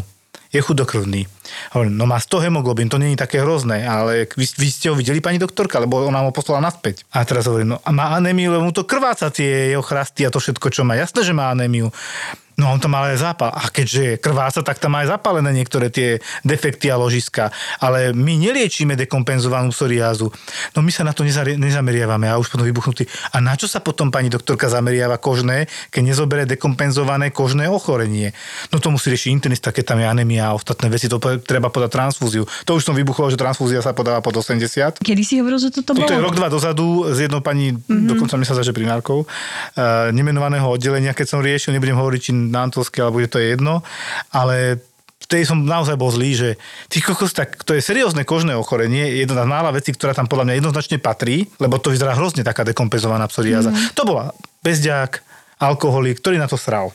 [0.53, 1.25] je chudokrvný.
[1.77, 5.21] Hovorím, no má 100 hemoglobín, to je také hrozné, ale vy, vy ste ho videli,
[5.21, 7.05] pani doktorka, lebo ona ho poslala naspäť.
[7.13, 10.33] A teraz hovorím, no a má anémiu, lebo mu to krváca tie jeho chrasty a
[10.33, 10.97] to všetko, čo má.
[10.97, 11.93] Jasné, že má anémiu.
[12.55, 13.51] No on tam mal aj zápal.
[13.51, 17.51] A keďže je krváca, tak tam má aj zapálené niektoré tie defekty a ložiska.
[17.83, 20.31] Ale my neliečíme dekompenzovanú psoriázu.
[20.71, 23.11] No my sa na to nezari- nezameriavame a už potom vybuchnutý.
[23.35, 28.31] A na čo sa potom pani doktorka zameriava kožné, keď nezobere dekompenzované kožné ochorenie?
[28.71, 31.91] No to musí riešiť internista, keď tam je anemia a ostatné veci, to treba podať
[31.91, 32.47] transfúziu.
[32.63, 35.03] To už som vybuchol, že transfúzia sa podáva pod 80.
[35.03, 36.07] Kedy si hovoril, že toto To bolo?
[36.07, 38.07] je rok, dva dozadu s jednou pani, mm-hmm.
[38.15, 42.65] dokonca mi sa zaže primárkou, uh, nemenovaného oddelenia, keď som riešil, nebudem hovoriť, či na
[42.65, 43.81] Antolské, alebo je to jedno,
[44.29, 44.81] ale
[45.21, 46.49] vtedy som naozaj bol zlý, že
[46.85, 50.29] ty kokos, tak to je seriózne kožné ochorenie, je jedna z mála vecí, ktorá tam
[50.29, 53.73] podľa mňa jednoznačne patrí, lebo to vyzerá hrozne taká dekompenzovaná psoriáza.
[53.73, 53.97] Mm.
[53.97, 54.25] To bola
[54.61, 55.11] bezďák,
[55.57, 56.93] alkoholik, ktorý na to sral.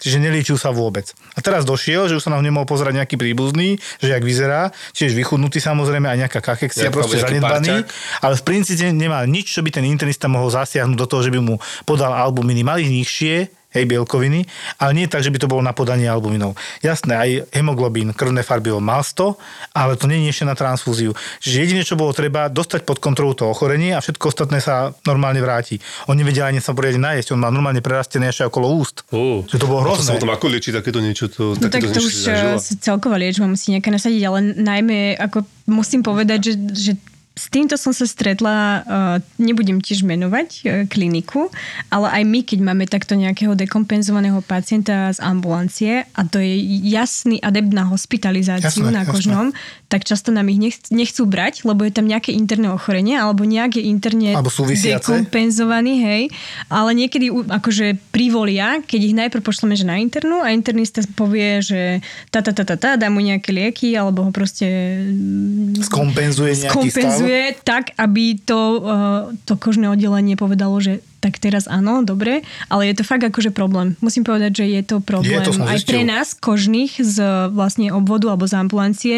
[0.00, 1.12] Čiže neliečil sa vôbec.
[1.36, 4.72] A teraz došiel, že už sa na ho nemohol pozerať nejaký príbuzný, že jak vyzerá,
[4.96, 8.24] čiže vychudnutý samozrejme aj nejaká kakexia, Nejaká- proste zanedbaný, parťák.
[8.24, 11.44] ale v princípe nemá nič, čo by ten internista mohol zasiahnuť do toho, že by
[11.44, 12.64] mu podal albuminy.
[12.64, 16.54] Mali nižšie, hej, bielkoviny, ale nie tak, že by to bolo na podanie albuminov.
[16.80, 19.34] Jasné, aj hemoglobín, krvné farby on mal 100,
[19.72, 21.14] ale to nie je ešte na transfúziu.
[21.38, 25.38] Čiže jediné, čo bolo treba, dostať pod kontrolu to ochorenie a všetko ostatné sa normálne
[25.38, 25.78] vráti.
[26.06, 29.06] On nevedel ani sa poriadne nájsť, on mal normálne prerastené ešte okolo úst.
[29.10, 30.12] Ó, Že to bolo To sa hrozné.
[30.18, 31.30] potom ako lieči takéto niečo?
[31.30, 36.02] To, No tak to už eh, celková liečba musí nejaká nasadiť, ale najmä ako musím
[36.02, 36.92] povedať, že, že
[37.38, 41.48] s týmto som sa stretla, uh, nebudem tiež menovať uh, kliniku,
[41.88, 46.58] ale aj my, keď máme takto nejakého dekompenzovaného pacienta z ambulancie a to je
[46.90, 49.12] jasný adept na hospitalizáciu Jasné, na jasné.
[49.14, 49.46] kožnom,
[49.86, 53.78] tak často nám ich nech, nechcú brať, lebo je tam nejaké interné ochorenie alebo nejaké
[53.78, 56.22] interne Alebo dekompenzovaný, hej.
[56.66, 62.02] Ale niekedy akože privolia, keď ich najprv pošleme že na internú a internista povie, že
[62.34, 64.66] ta, ta, ta, ta, ta, dá mu nejaké lieky alebo ho proste
[65.08, 67.19] mm, Skompenzuje nejaký skompenzuje
[67.64, 72.40] tak, aby to, uh, to kožné oddelenie povedalo, že tak teraz áno, dobre,
[72.72, 73.94] ale je to fakt akože problém.
[74.00, 77.20] Musím povedať, že je to problém Je, to aj pre nás kožných z
[77.52, 79.16] vlastne obvodu alebo z ambulancie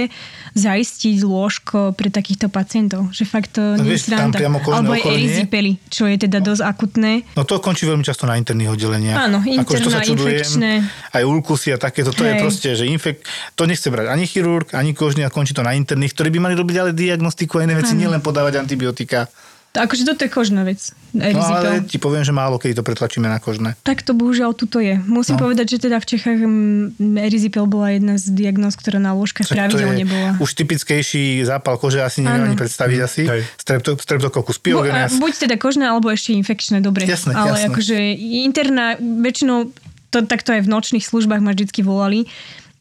[0.59, 3.07] zaistiť lôžko pre takýchto pacientov.
[3.15, 4.37] Že fakt to No nie je sranda.
[4.43, 7.13] Alebo aj erizipely, čo je teda dosť akutné.
[7.39, 9.31] No to končí veľmi často na interných oddeleniach.
[9.31, 10.31] Áno, Akože to sa interná, čudujem.
[10.43, 10.71] infekčné.
[11.15, 12.11] Aj ulkusy a takéto.
[12.11, 13.23] To je proste, že infek...
[13.55, 16.55] To nechce brať ani chirurg, ani kožný a končí to na interných, ktorí by mali
[16.59, 19.31] robiť ale diagnostiku a iné veci, nielen podávať antibiotika.
[19.73, 20.93] To, akože toto je kožná vec.
[21.11, 23.73] No ale ti poviem, že málo kedy to pretlačíme na kožné.
[23.81, 25.01] Tak to bohužiaľ tuto je.
[25.03, 25.43] Musím No.
[25.43, 30.05] povedať, že teda v Čechách mm, erizipel bola jedna z diagnóz, ktorá na lôžkach pravidelne
[30.05, 30.37] bola.
[30.39, 33.23] už typickejší zápal kože, asi neviem ani predstaviť asi.
[33.25, 33.43] Hej.
[33.57, 35.17] Strepto, streptokokus Bu- pyogenes.
[35.17, 37.05] buď teda kožné, alebo ešte infekčné, dobre.
[37.05, 37.69] Jasné, Ale jasné.
[37.69, 37.97] akože
[38.45, 39.73] interná, väčšinou,
[40.09, 42.29] to, takto aj v nočných službách ma vždycky volali,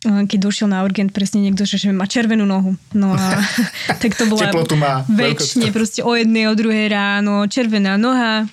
[0.02, 2.74] keď došiel na urgent presne niekto, že, že má červenú nohu.
[2.98, 3.38] No a
[4.02, 8.50] tak to bola Teplotu má, väčšine proste o jednej, o druhej ráno, červená noha,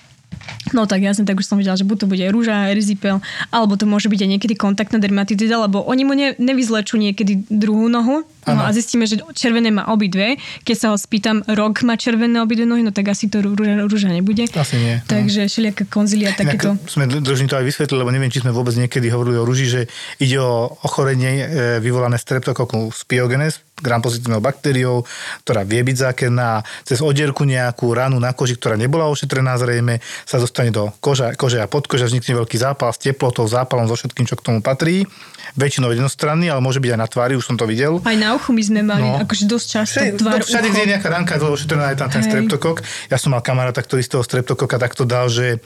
[0.69, 3.89] No tak jasne, tak už som videla, že buď to bude rúža, erizipel, alebo to
[3.89, 8.63] môže byť aj niekedy kontaktná dermatitida, lebo oni mu ne, nevyzlečú niekedy druhú nohu no
[8.63, 10.39] a zistíme, že červené má obidve.
[10.63, 14.09] Keď sa ho spýtam, rok má červené obidve nohy, no tak asi to rúža, rúža
[14.13, 14.47] nebude.
[14.55, 14.95] Asi nie.
[14.99, 15.09] no.
[15.09, 16.79] Takže všelijaká konzilia takéto.
[16.79, 19.67] Inak sme dlžní to aj vysvetliť, lebo neviem, či sme vôbec niekedy hovorili o ruži,
[19.67, 19.81] že
[20.23, 21.45] ide o ochorenie e,
[21.83, 25.07] vyvolané streptokokus pyogenes, gram pozitívnou baktériou,
[25.47, 30.37] ktorá vie byť zákerná, cez odierku nejakú ranu na koži, ktorá nebola ošetrená zrejme, sa
[30.37, 34.35] dostane do koža, kože a podkoža, vznikne veľký zápal s teplotou, zápalom, so všetkým, čo
[34.35, 35.07] k tomu patrí.
[35.55, 37.97] Väčšinou jednostranný, ale môže byť aj na tvári, už som to videl.
[38.03, 39.17] Aj na uchu my sme mali, No.
[39.21, 42.21] akože dosť často Všade, tvár, všade, kde je nejaká ranka, je ošetrená je tam ten
[42.21, 42.29] Hej.
[42.29, 42.75] streptokok.
[43.07, 45.57] Ja som mal kamaráta, ktorý z toho streptokoka takto dal, že,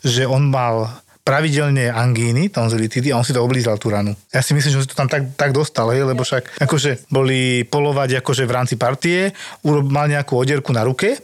[0.00, 0.90] že on mal
[1.22, 4.18] pravidelne angíny, tonzilitidy a on si to oblízal tú ranu.
[4.34, 7.62] Ja si myslím, že si to tam tak, tak dostal, hej, lebo však akože boli
[7.62, 9.30] polovať akože v rámci partie,
[9.62, 11.14] mal nejakú odierku na ruke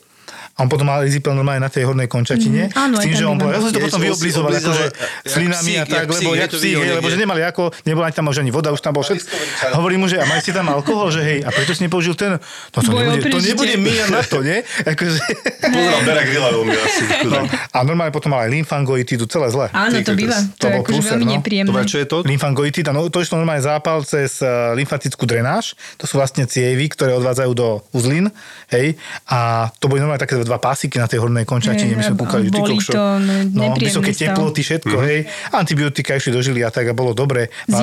[0.59, 2.67] a on potom mal rizipel normálne na tej hornej končatine.
[2.67, 4.75] Mhm, áno, s tým, že on bol, ja som si to Je, potom vyoblizoval, oblizoval,
[4.75, 4.87] akože
[5.23, 8.27] slinami a tak, lebo psík, jak je psík, lebo že nemali ako, nebola ani tam
[8.27, 9.31] už ani voda, už tam bol všetko.
[9.79, 12.43] Hovorím mu, že a mali ste tam alkohol, že hej, a prečo si nepoužil ten?
[12.75, 14.59] No to nebude, to nebude míňať na to, nie?
[14.83, 15.21] Akože,
[15.63, 17.03] Pozeral Bera Grilla veľmi asi.
[17.31, 19.71] no, a normálne potom mal aj lymfangoitidu, celé zle.
[19.71, 20.43] Áno, to býva.
[20.59, 21.33] To je bol akože veľmi no.
[21.39, 21.87] nepríjemné.
[21.87, 22.17] Čo je to?
[22.27, 27.15] Lymfangoitida, no to išlo normálne zápal cez uh, lymfatickú drenáž, to sú vlastne cievy, ktoré
[27.15, 28.35] odvádzajú do uzlín,
[28.75, 28.99] hej,
[29.31, 32.75] a to boli normálne také dva pásiky na tej hornej končatine, my sme ty boli
[32.75, 32.91] kokšo.
[32.91, 34.33] to, no, no, vysoké stav.
[34.33, 35.05] teploty, všetko, Mhm.
[35.05, 35.19] hej,
[35.53, 37.53] antibiotika išli do žily a tak a bolo dobre.
[37.69, 37.77] to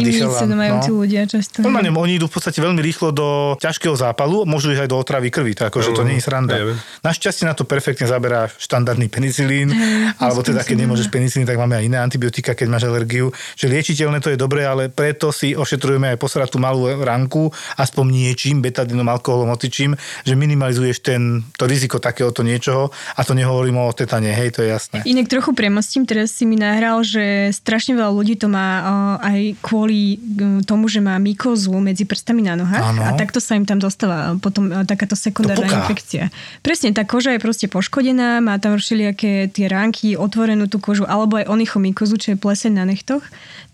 [0.51, 0.82] majú no.
[0.82, 1.62] tí ľudia často.
[1.62, 5.30] Normálne oni idú v podstate veľmi rýchlo do ťažkého zápalu, môžu ísť aj do otravy
[5.30, 6.08] krvi, tak akože to Mhm.
[6.08, 6.56] nie je sranda.
[7.01, 9.69] Našťastie na to perfektne zaberá štandardný penicilín,
[10.17, 13.30] alebo teda keď nemôžeš penicilín, tak máme aj iné antibiotika, keď máš alergiu.
[13.54, 18.62] Že liečiteľné to je dobré, ale preto si ošetrujeme aj posratú malú ranku, aspoň niečím,
[18.62, 21.21] betadinom, alkoholom, otičím, že minimalizuješ ten,
[21.54, 25.04] to riziko takéhoto niečoho a to nehovorím o tetane, hej, to je jasné.
[25.04, 28.84] Inak trochu premostím, teraz si mi nahral, že strašne veľa ľudí to má o,
[29.20, 30.18] aj kvôli
[30.63, 33.02] tomu, že má mykozu medzi prstami na nohách Áno.
[33.04, 36.32] a takto sa im tam dostáva potom e, takáto sekundárna infekcia.
[36.63, 41.41] Presne, tá koža je proste poškodená, má tam všelijaké tie ránky, otvorenú tú kožu, alebo
[41.41, 43.26] aj onychomykozu, čo je pleseň na nechtoch,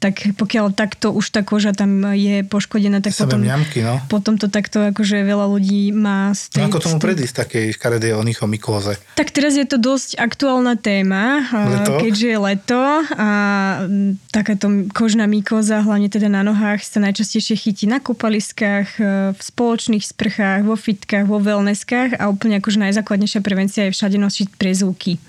[0.02, 4.02] tak pokiaľ takto už tá koža tam je poškodená, tak potom, mňamky, no.
[4.10, 8.18] potom to takto akože veľa ľudí má z tej, No ako tomu predísť takej škaredej
[8.72, 8.94] onychomykóze?
[9.16, 12.00] tak teraz je to dosť aktuálna téma, Leto?
[12.00, 12.82] keďže je leto
[13.18, 13.30] a
[14.32, 19.04] takáto kožná mykóza, hlavne teda na nohách, sa najčastejšie chytí na kúpaliskách, e,
[19.36, 24.48] v spoločných sprchách, vo fitkách, vo wellnesskách a úplne akože najzákladnejšia prevencia je všade nosiť
[24.58, 25.22] prezúky.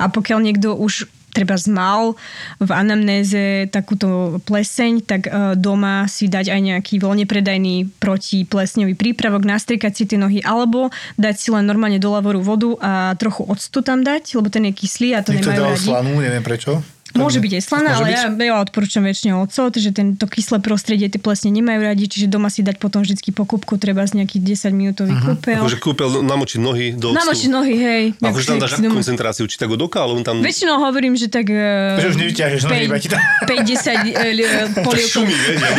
[0.00, 2.14] A pokiaľ niekto už treba zmal
[2.62, 9.42] v anamnéze takúto pleseň, tak e, doma si dať aj nejaký voľne predajný protiplesňový prípravok,
[9.42, 13.82] nastriekať si tie nohy, alebo dať si len normálne do lavoru vodu a trochu octu
[13.82, 15.86] tam dať, lebo ten je kyslý a to Niekto nemajú radi.
[15.90, 16.78] slanú, neviem prečo.
[17.14, 18.18] Môže byť aj slaná, ale byť?
[18.18, 22.50] ja, ja odporúčam väčšine ocot, že tento kyslé prostredie tie plesne nemajú radi, čiže doma
[22.50, 25.38] si dať potom vždy po kúpku treba z nejakých 10 minútový uh-huh.
[25.38, 25.62] kúpel.
[25.62, 27.18] Akože kúpel namočiť nohy do octu.
[27.22, 28.04] Namočiť nohy, hej.
[28.18, 29.46] A akože tam dáš doma- koncentráciu?
[29.46, 30.42] Či tak od oka, alebo tam...
[30.42, 31.46] Väčšinou hovorím, že tak...
[31.48, 34.46] eh, Že už nevyťažeš nohy, iba ti tam- 50 eh, li-
[34.86, 35.22] polievkov.
[35.22, 35.34] šumí,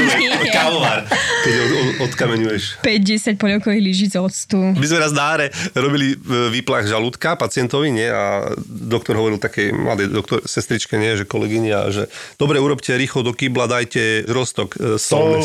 [0.55, 1.03] kávovár,
[1.43, 2.63] keď od, od, odkameňuješ.
[2.79, 4.57] 5-10 polievkových lyžíc octu.
[4.71, 6.15] My sme raz na áre robili
[6.51, 8.07] výplach žalúdka pacientovi, nie?
[8.07, 11.17] A doktor hovoril takej mladej doktor, sestričke, nie?
[11.17, 12.03] Že kolegyňa, že
[12.39, 15.41] dobre, urobte rýchlo do kýbla, dajte roztok e, Sol,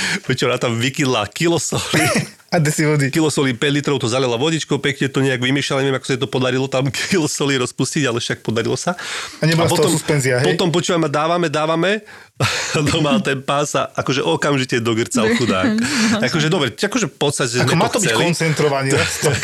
[0.46, 2.00] ona tam vykydla kilo soli.
[2.50, 3.14] A desi vody.
[3.14, 6.26] kilo soli 5 litrov to zalela vodičkou, pekne to nejak vymýšľala, neviem, ako sa to
[6.26, 8.98] podarilo tam kilo soli rozpustiť, ale však podarilo sa.
[9.38, 10.50] A nebola z toho suspenzia, hej?
[10.50, 12.02] Potom počúvame, dávame, dávame,
[12.74, 15.76] a doma ten pás sa akože okamžite dogrcal chudák.
[16.26, 18.22] akože dobre, akože v podstate Ako má to to byť chceli.
[18.22, 18.88] koncentrovaný.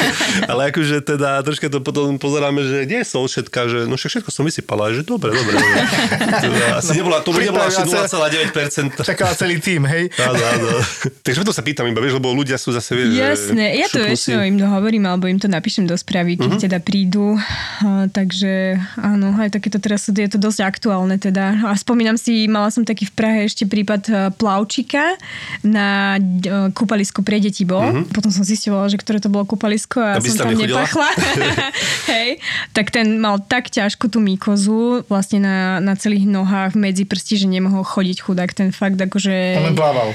[0.51, 4.11] Ale akože teda troška to potom pozeráme, že nie je sol všetka, že no však
[4.17, 5.55] všetko som vysypala, že dobre, dobre.
[5.55, 5.81] dobre.
[6.41, 9.05] Teda, asi nebola, to by nebola asi Pripravila sa- 0,9%.
[9.05, 10.09] Čakala celý tým, hej.
[10.19, 10.69] Áno, áno.
[11.21, 14.41] Takže preto sa pýtam iba, vieš, lebo ľudia sú zase, vieš, Jasné, ja to väčšinou
[14.43, 16.49] im to hovorím, alebo im to napíšem do správy, keď Mhm.
[16.49, 16.65] uh-huh.
[16.65, 17.27] teda prídu.
[17.83, 18.53] A, takže
[18.97, 21.67] áno, aj takéto teraz je to dosť aktuálne teda.
[21.67, 25.18] A spomínam si, mala som taký v Prahe ešte prípad e, plavčika
[25.66, 27.82] na e, kúpalisko pre deti bol.
[27.82, 28.07] Uh-huh.
[28.14, 30.22] Potom som zistila, že ktoré to bolo kúpalisko a.
[30.22, 31.11] Aby som tam tam nepachla.
[32.12, 32.39] Hej,
[32.70, 37.47] tak ten mal tak ťažko tú mykozu vlastne na, na celých nohách v medziprsti, že
[37.51, 38.51] nemohol chodiť chudák.
[38.55, 39.34] Ten fakt akože...
[39.59, 40.14] On len plával.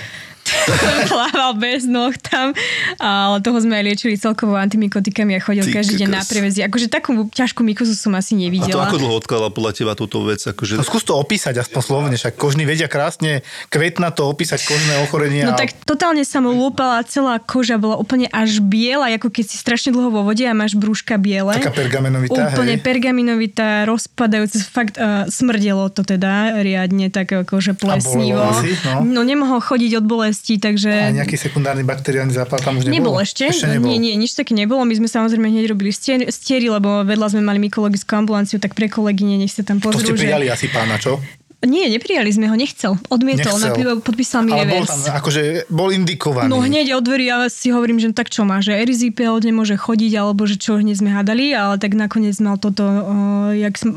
[1.08, 2.52] Plával bez noh tam,
[3.00, 6.60] ale toho sme aj liečili celkovo antimikotikami a chodil Ty každý deň na prevezi.
[6.66, 8.88] Akože takú ťažkú mikozu som asi A to nevidela.
[8.88, 10.44] ako dlho odkladala podľa teba túto vec?
[10.44, 10.78] Akože...
[10.78, 15.48] No skús to opísať aspoň slovne, však kožní vedia krásne kvetna to opísať kožné ochorenie.
[15.48, 19.46] No a- tak totálne sa mu lúpala, celá koža bola úplne až biela, ako keď
[19.48, 21.56] si strašne dlho vo vode a máš brúška biele.
[21.58, 22.84] Taká pergamenovitá, Úplne hej.
[22.84, 28.42] pergaminovitá, rozpadajúca, fakt uh, smrdelo to teda riadne, tak akože plesnivo.
[28.42, 29.04] asi, no.
[29.06, 30.90] no nemohol chodiť od bolesti, takže...
[30.90, 32.96] A nejaký sekundárny bakteriálny zápal tam už nebol?
[32.96, 33.48] Nebol ešte.
[33.48, 33.88] Ešte nebol.
[33.88, 34.82] Nie, nie, nič také nebolo.
[34.82, 38.86] My sme samozrejme hneď robili stier- stiery, lebo vedľa sme mali mykologickú ambulanciu, tak pre
[38.86, 40.08] kolegyne nech sa tam To pozrú.
[40.08, 41.20] ste že- prijali asi pána, čo?
[41.62, 42.97] Nie, neprijali sme ho, nechcel.
[43.14, 44.01] Odmietol, Nechcel.
[44.01, 44.89] podpísal mi Ale bol revers.
[44.89, 46.49] tam, akože bol indikovaný.
[46.49, 50.12] No hneď od dverí ja si hovorím, že tak čo má, že erizipel nemôže chodiť,
[50.18, 53.93] alebo že čo hneď sme hádali, ale tak nakoniec mal toto, uh, jak som,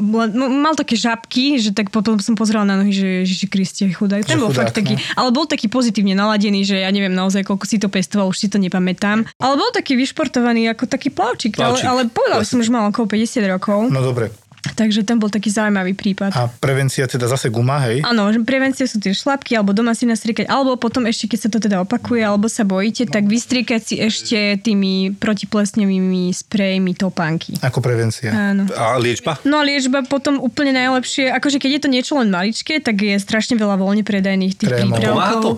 [0.61, 4.29] mal také žabky, že tak potom som pozrela na nohy, že Ježiši Kriste, chudák.
[4.29, 5.05] Ten bol chudák, fakt taký, no.
[5.17, 8.53] ale bol taký pozitívne naladený, že ja neviem naozaj, koľko si to pestoval, už si
[8.53, 9.25] to nepamätám.
[9.41, 11.89] Ale bol taký vyšportovaný ako taký plavčík, ale, Plavčík.
[11.89, 14.29] ale povedal som, že mal okolo 50 rokov, No dobre.
[14.73, 16.33] Takže ten bol taký zaujímavý prípad.
[16.33, 18.01] A prevencia teda zase guma, hej?
[18.01, 21.59] Áno, prevencia sú tie šlapky, alebo doma si nastriekať, alebo potom ešte, keď sa to
[21.61, 27.61] teda opakuje, alebo sa bojíte, tak vystriekať si ešte tými protiplesňovými sprejmi topánky.
[27.61, 28.33] Ako prevencia.
[28.33, 28.65] Áno.
[28.73, 29.37] A liečba?
[29.45, 33.19] No a liečba potom úplne najlepšie, akože keď je to niečo len maličké, tak je
[33.19, 34.97] strašne veľa voľne predajných tých Krémov.
[35.03, 35.53] Prípravkov.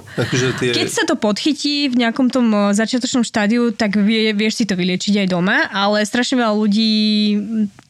[0.57, 0.72] Tie...
[0.72, 4.78] Keď sa to podchytí v nejakom tom o, začiatočnom štádiu, tak vie, vieš si to
[4.78, 6.92] vyliečiť aj doma, ale strašne veľa ľudí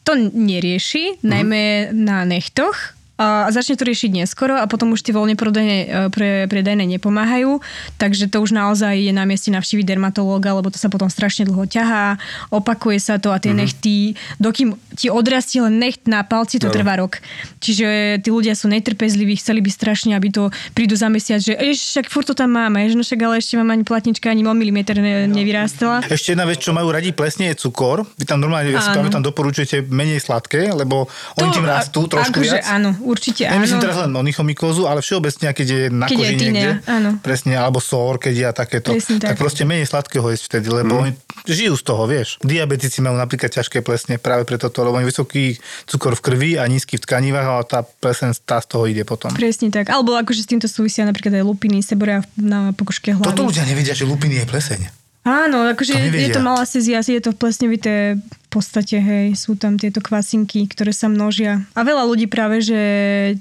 [0.03, 5.33] to nerieši, najmä na nechtoch a začne to riešiť neskoro a potom už tie voľne
[5.33, 7.59] predajné, e, pre, predajné nepomáhajú,
[7.97, 11.65] takže to už naozaj je na mieste navštíviť dermatológa, lebo to sa potom strašne dlho
[11.65, 12.21] ťahá,
[12.53, 13.61] opakuje sa to a tie mm-hmm.
[13.61, 13.95] nechty,
[14.39, 16.75] dokým ti odrastie len necht na palci, to Áno.
[16.77, 17.19] trvá rok.
[17.57, 21.97] Čiže tí ľudia sú netrpezliví, chceli by strašne, aby to prídu za mesiac, že ešte
[21.97, 24.53] však furt to tam máme, že no však ale ešte mám ani platnička, ani o
[24.53, 26.05] milimeter ne, nevyrástala.
[26.05, 28.05] Ešte jedna vec, čo majú radi plesne, je cukor.
[28.21, 31.09] Vy tam normálne, ja si pamätám, doporučujete menej sladké, lebo
[31.41, 32.69] oni tým rastú trošku akože viac.
[32.69, 33.83] áno, určite Nemyslím áno.
[33.87, 36.71] teraz len onychomykózu, ale všeobecne, keď je na Keď je koži tinea, niekde.
[36.91, 37.09] áno.
[37.23, 38.89] Presne, alebo sór, keď je a takéto.
[38.91, 39.27] Presne tak.
[39.33, 39.37] tak.
[39.39, 41.15] proste menej sladkého jesť vtedy, lebo oni
[41.47, 42.35] žijú z toho, vieš.
[42.43, 45.55] Diabetici majú napríklad ťažké plesne práve preto, lebo oni vysoký
[45.87, 49.31] cukor v krvi a nízky v tkanivách, ale tá plesen tá z toho ide potom.
[49.31, 49.87] Presne tak.
[49.87, 53.23] Alebo akože s týmto súvisia napríklad aj lupiny, seboria na pokožke hlavy.
[53.23, 54.81] Toto ľudia nevedia, že lupiny je pleseň.
[55.27, 59.59] Áno, akože To je, je to malá sezia, je to plesňovité v podstate, hej, sú
[59.59, 61.67] tam tieto kvasinky, ktoré sa množia.
[61.75, 62.79] A veľa ľudí práve, že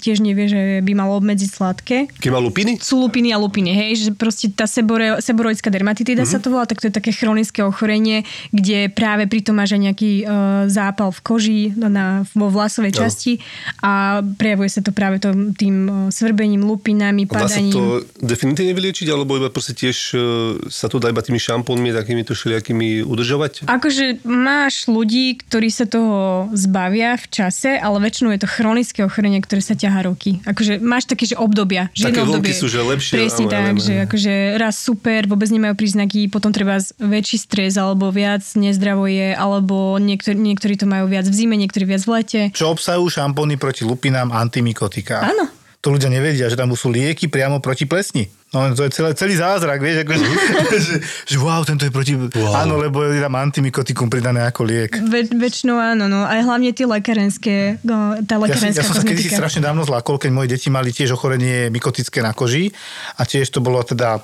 [0.03, 1.97] tiež nevie, že by malo obmedziť sladké.
[2.19, 2.83] Keď má lupiny?
[2.83, 6.43] Sú lupiny a lupiny, hej, že proste tá sebore, seboroická dermatitída mm-hmm.
[6.43, 9.81] sa to volá, tak to je také chronické ochorenie, kde práve pri tom máš aj
[9.93, 12.99] nejaký uh, zápal v koži na, vo vlasovej No.
[13.07, 13.39] časti
[13.85, 17.73] a prejavuje sa to práve tom, tým uh, svrbením, lupinami, Dá sa padaním.
[17.73, 17.83] to
[18.19, 20.19] definitívne vyliečiť, alebo iba proste tiež e,
[20.67, 23.69] sa to dá iba tými šampónmi, takými to všelijakými udržovať?
[23.71, 25.06] Akože máš ľudí,
[25.39, 30.05] ktorí sa toho zbavia v čase, ale väčšinou je to chronické ochorenie, ktoré sa ťahá
[30.11, 30.43] roky.
[30.45, 31.89] Akože máš také, že obdobia.
[31.95, 35.49] Že Také obdobie, sú, že lepšie, Presne ja tak, viem, že akože raz super, vôbec
[35.49, 41.07] nemajú príznaky, potom treba väčší stres, alebo viac nezdravo je, alebo niektorí, niektorí to majú
[41.07, 42.41] viac v zime, niektorí viac v lete.
[42.53, 45.23] Čo obsahujú šampóny proti lupinám, antimikotika.
[45.23, 45.47] Áno.
[45.85, 48.27] To ľudia nevedia, že tam sú lieky priamo proti plesni.
[48.57, 50.27] No to je celé, celý zázrak, vieš, ako, že,
[50.87, 50.95] že,
[51.29, 52.17] že wow, tento je proti...
[52.17, 52.65] Wow.
[52.65, 54.97] Áno, lebo je tam antimikotikum pridané ako liek.
[54.97, 56.25] Ve, väčšinou áno, no.
[56.25, 59.85] Aj hlavne tie lekárenské, no, tá Ja, som, lekárenská ja som sa kedysi strašne dávno
[59.85, 62.73] zlákol, keď moje deti mali tiež ochorenie mykotické na koži
[63.21, 64.23] a tiež to bolo teda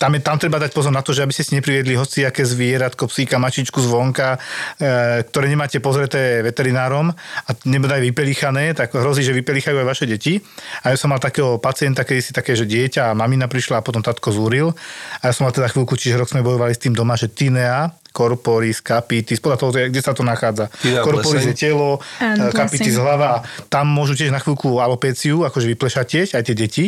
[0.00, 3.04] tam, je, tam treba dať pozor na to, že aby ste si nepriviedli hociaké zvieratko,
[3.04, 4.40] psíka, mačičku zvonka,
[4.80, 10.40] e, ktoré nemáte pozreté veterinárom a nebodaj vypelichané, tak hrozí, že vypelichajú aj vaše deti.
[10.88, 13.84] A ja som mal takého pacienta, kedy si také, že dieťa a mamina prišla a
[13.84, 14.72] potom tatko zúril.
[15.20, 17.92] A ja som mal teda chvíľku, čiže rok sme bojovali s tým doma, že tinea,
[18.16, 20.72] corporis, capitis, podľa toho, kde sa to nachádza.
[20.80, 21.52] Tinea, Corporis pleseň.
[21.52, 22.96] je telo, Áno, e, pleseň.
[22.96, 26.84] hlava tam môžu tiež na chvíľku alopéciu, akože vyplešatieť, aj tie deti,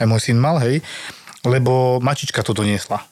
[0.00, 0.80] aj môj syn mal, hej,
[1.44, 3.04] lebo mačička to doniesla.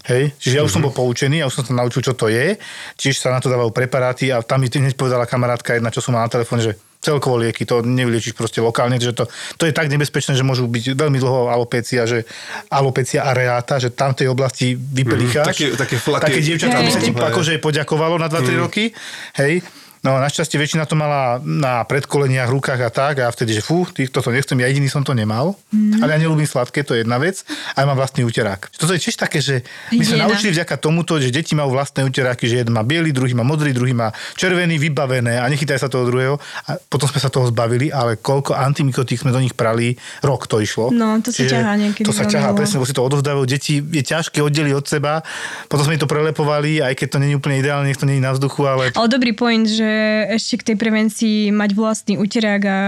[0.00, 2.56] Hej, čiže ja už som bol poučený, ja už som sa naučil, čo to je,
[2.96, 6.16] čiže sa na to dávajú preparáty a tam mi hneď povedala kamarátka jedna, čo som
[6.16, 6.72] mal na telefóne, že
[7.04, 10.96] celkovo lieky, to nevyliečiš proste lokálne, že to, to je tak nebezpečné, že môžu byť
[10.96, 12.28] veľmi dlho alopécia, že
[12.72, 15.44] alopécia areáta, že tam tej oblasti vypelicháš.
[15.44, 16.24] Mhm, také- také flaky.
[16.28, 16.84] Také dievčatá, Hej.
[16.84, 18.92] by sa ti akože poďakovalo na 2-3 roky,
[19.36, 19.64] hej,
[20.00, 24.08] No našťastie väčšina to mala na predkoleniach, rukách a tak a vtedy, že fú, ty,
[24.08, 26.00] toto nechcem, ja jediný som to nemal, mm.
[26.00, 27.44] ale ja nelúbim sladké, to je jedna vec
[27.76, 28.72] a ja mám vlastný uterák.
[28.80, 29.60] Toto je tiež také, že
[29.92, 33.36] my sme naučili vďaka tomuto, že deti majú vlastné uteráky, že jeden má biely, druhý
[33.36, 34.08] má modrý, druhý má
[34.40, 38.56] červený, vybavené a nechytaj sa toho druhého a potom sme sa toho zbavili, ale koľko
[38.56, 40.88] antimikotík sme do nich prali, rok to išlo.
[40.96, 43.44] No, to sa ťahá niekedy To sa ťahá, presne, lebo si to odovzdávajú.
[43.44, 45.20] Deti je ťažké oddeliť od seba,
[45.68, 48.24] potom sme to prelepovali, aj keď to nie je úplne ideálne, nech to nie je
[48.24, 49.89] na vzduchu, ale Ale dobrý point, že
[50.36, 52.78] ešte k tej prevencii mať vlastný uterák a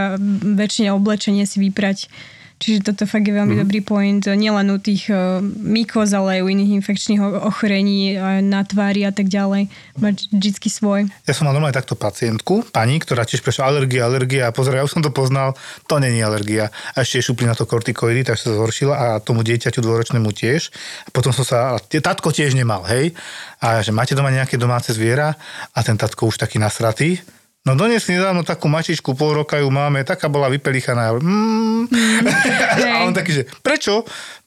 [0.56, 2.08] väčšine oblečenie si vyprať.
[2.62, 3.62] Čiže toto fakt je veľmi mm.
[3.66, 4.22] dobrý point.
[4.22, 9.10] Nielen u tých uh, mykóz, ale aj u iných infekčných ochorení uh, na tvári a
[9.10, 9.66] tak ďalej.
[9.98, 11.10] Mať vždycky svoj.
[11.26, 14.86] Ja som mal normálne takto pacientku, pani, ktorá tiež prešla alergia, alergia a pozor, ja
[14.86, 15.58] už som to poznal,
[15.90, 16.70] to není alergia.
[16.94, 20.70] A ešte šupli na to kortikoidy, tak sa zhoršila a tomu dieťaťu dvoročnému tiež.
[21.06, 23.10] A potom som sa, tatko tiež nemal, hej.
[23.58, 25.34] A že máte doma nejaké domáce zviera
[25.74, 27.18] a ten tatko už taký nasratý.
[27.62, 31.14] No doniesli nedávno takú mačičku, pol roka ju máme, taká bola vypelichaná.
[31.14, 31.86] Mm.
[32.98, 34.02] a on taký, že prečo?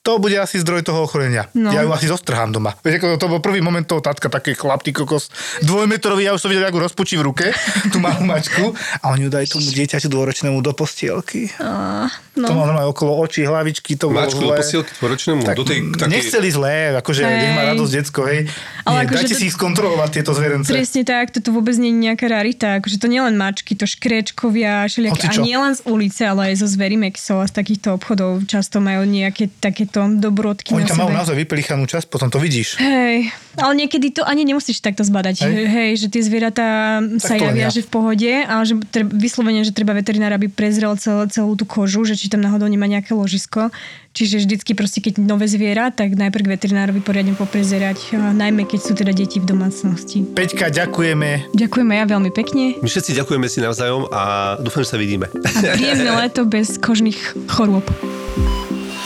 [0.05, 1.49] To bude asi zdroj toho ochorenia.
[1.57, 1.73] No.
[1.73, 2.77] Ja ju asi zostrhám doma.
[2.77, 5.33] Vieš, ako to bol prvý moment toho tatka, taký chlap, ty kokos,
[5.65, 7.49] dvojmetrový, ja už som videl, ako rozpučí v ruke,
[7.91, 11.49] tú malú mačku a oni ju dajú tomu dieťaťu dvoročnému do postielky.
[11.57, 12.51] Uh, No.
[12.51, 12.59] To no.
[12.59, 14.59] mal normálne okolo očí, hlavičky, to Mačku do zlé.
[14.59, 15.41] posielky dvoročnému?
[15.47, 16.11] Tak, do tej, takej...
[16.19, 17.31] Nechceli zlé, akože Hej.
[17.31, 18.39] nech má radosť decko, hej.
[18.83, 20.67] Ale Nie, akože dajte to- si ich skontrolovať, tieto zverence.
[20.67, 22.83] Presne tak, toto vôbec nie je nejaká rarita.
[22.83, 27.39] Akože to nielen mačky, to škrečkovia, všelijaké, a nielen z ulice, ale aj zo zverimexov
[27.39, 31.19] a z takýchto obchodov často majú nejaké takéto dobrodky Oni na tam majú sebe.
[31.23, 32.75] naozaj vypelichanú časť, potom to vidíš.
[32.79, 35.47] Hej, ale niekedy to ani nemusíš takto zbadať.
[35.47, 35.51] Hej.
[35.51, 37.73] Hej, Hej že tie zvieratá sa javia, ja.
[37.73, 41.63] že v pohode, ale že treba, vyslovene, že treba veterinár, aby prezrel cel, celú tú
[41.63, 43.71] kožu, že či tam náhodou nemá nejaké ložisko.
[44.15, 48.79] Čiže vždycky proste, keď nové zviera, tak najprv k veterinárovi poriadne poprezerať, a najmä keď
[48.79, 50.23] sú teda deti v domácnosti.
[50.23, 51.51] Peťka, ďakujeme.
[51.51, 55.27] Ďakujeme ja veľmi pekne My všetci ďakujeme si navzájom a dúfam, že sa vidíme.
[55.27, 57.83] a príjemné leto bez kožných chorôb.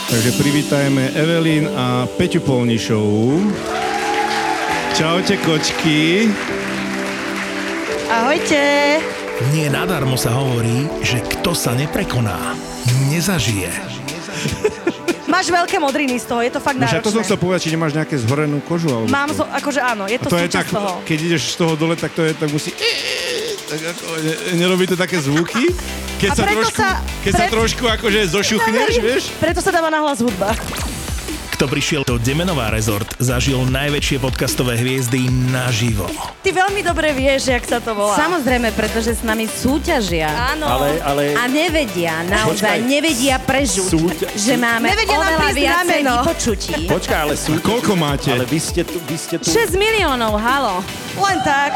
[0.09, 3.45] Takže privítajme Evelyn a Peťu Polnišovú.
[4.97, 6.25] Čaute kočky.
[8.09, 8.61] Ahojte!
[9.53, 12.57] Nie nadarmo sa hovorí, že kto sa neprekoná,
[13.13, 13.69] nezažije.
[15.29, 17.27] Máš veľké modriny z toho, je to fakt No však to som náročné.
[17.29, 18.89] chcel povedať, či nemáš nejaké zhorenú kožu.
[18.89, 20.99] Alebo Mám, zo, akože áno, je A to, to je tak, toho.
[21.05, 22.73] keď ideš z toho dole, tak to je, tak musí...
[23.69, 25.69] Tak ako, ne, nerobí to také zvuky?
[26.17, 29.23] Keď sa trošku, sa- keď sa pre- trošku akože zošuchneš, vieš?
[29.37, 30.57] Preto sa dáva nahlas hudba.
[31.53, 36.07] Kto prišiel do Demenová rezort, zažil najväčšie podcastové hviezdy naživo.
[36.39, 38.15] Ty veľmi dobre vieš, jak sa to volá.
[38.15, 40.31] Samozrejme, pretože s nami súťažia.
[40.55, 40.63] Áno.
[40.65, 41.35] Ale, ale...
[41.35, 42.79] A nevedia, naozaj Počkaj.
[42.81, 46.73] nevedia prežuť, Súťa- že máme Nevedia oveľa viacej vypočutí.
[46.87, 47.59] Počkaj, ale sú...
[47.59, 48.31] Koľko máte?
[48.31, 48.95] Ale vy ste tu...
[49.03, 49.45] Vy ste tu...
[49.45, 50.79] 6 miliónov, halo.
[51.19, 51.75] Len tak.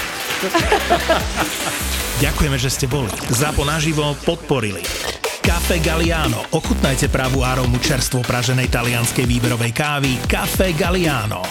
[2.23, 3.09] Ďakujeme, že ste boli.
[3.29, 4.81] Zapo naživo podporili.
[5.41, 6.45] Cafe Galliano.
[6.53, 11.41] Ochutnajte pravú arómu čerstvo praženej talianskej výberovej kávy Cafe Galliano.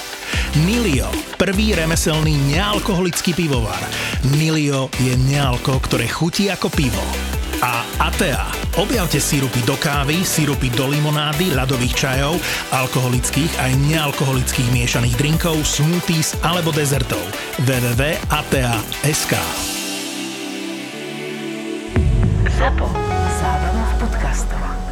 [0.66, 3.82] Nilio, prvý remeselný nealkoholický pivovar.
[4.34, 7.02] Nilio je nealko, ktoré chutí ako pivo.
[7.60, 8.40] A Atea.
[8.80, 12.40] Objavte sírupy do kávy, sírupy do limonády, ľadových čajov,
[12.72, 17.20] alkoholických aj nealkoholických miešaných drinkov, smoothies alebo dezertov.
[17.68, 19.34] www.atea.sk
[22.56, 22.88] Zapo.
[23.40, 24.89] Zábrná v podcastovách.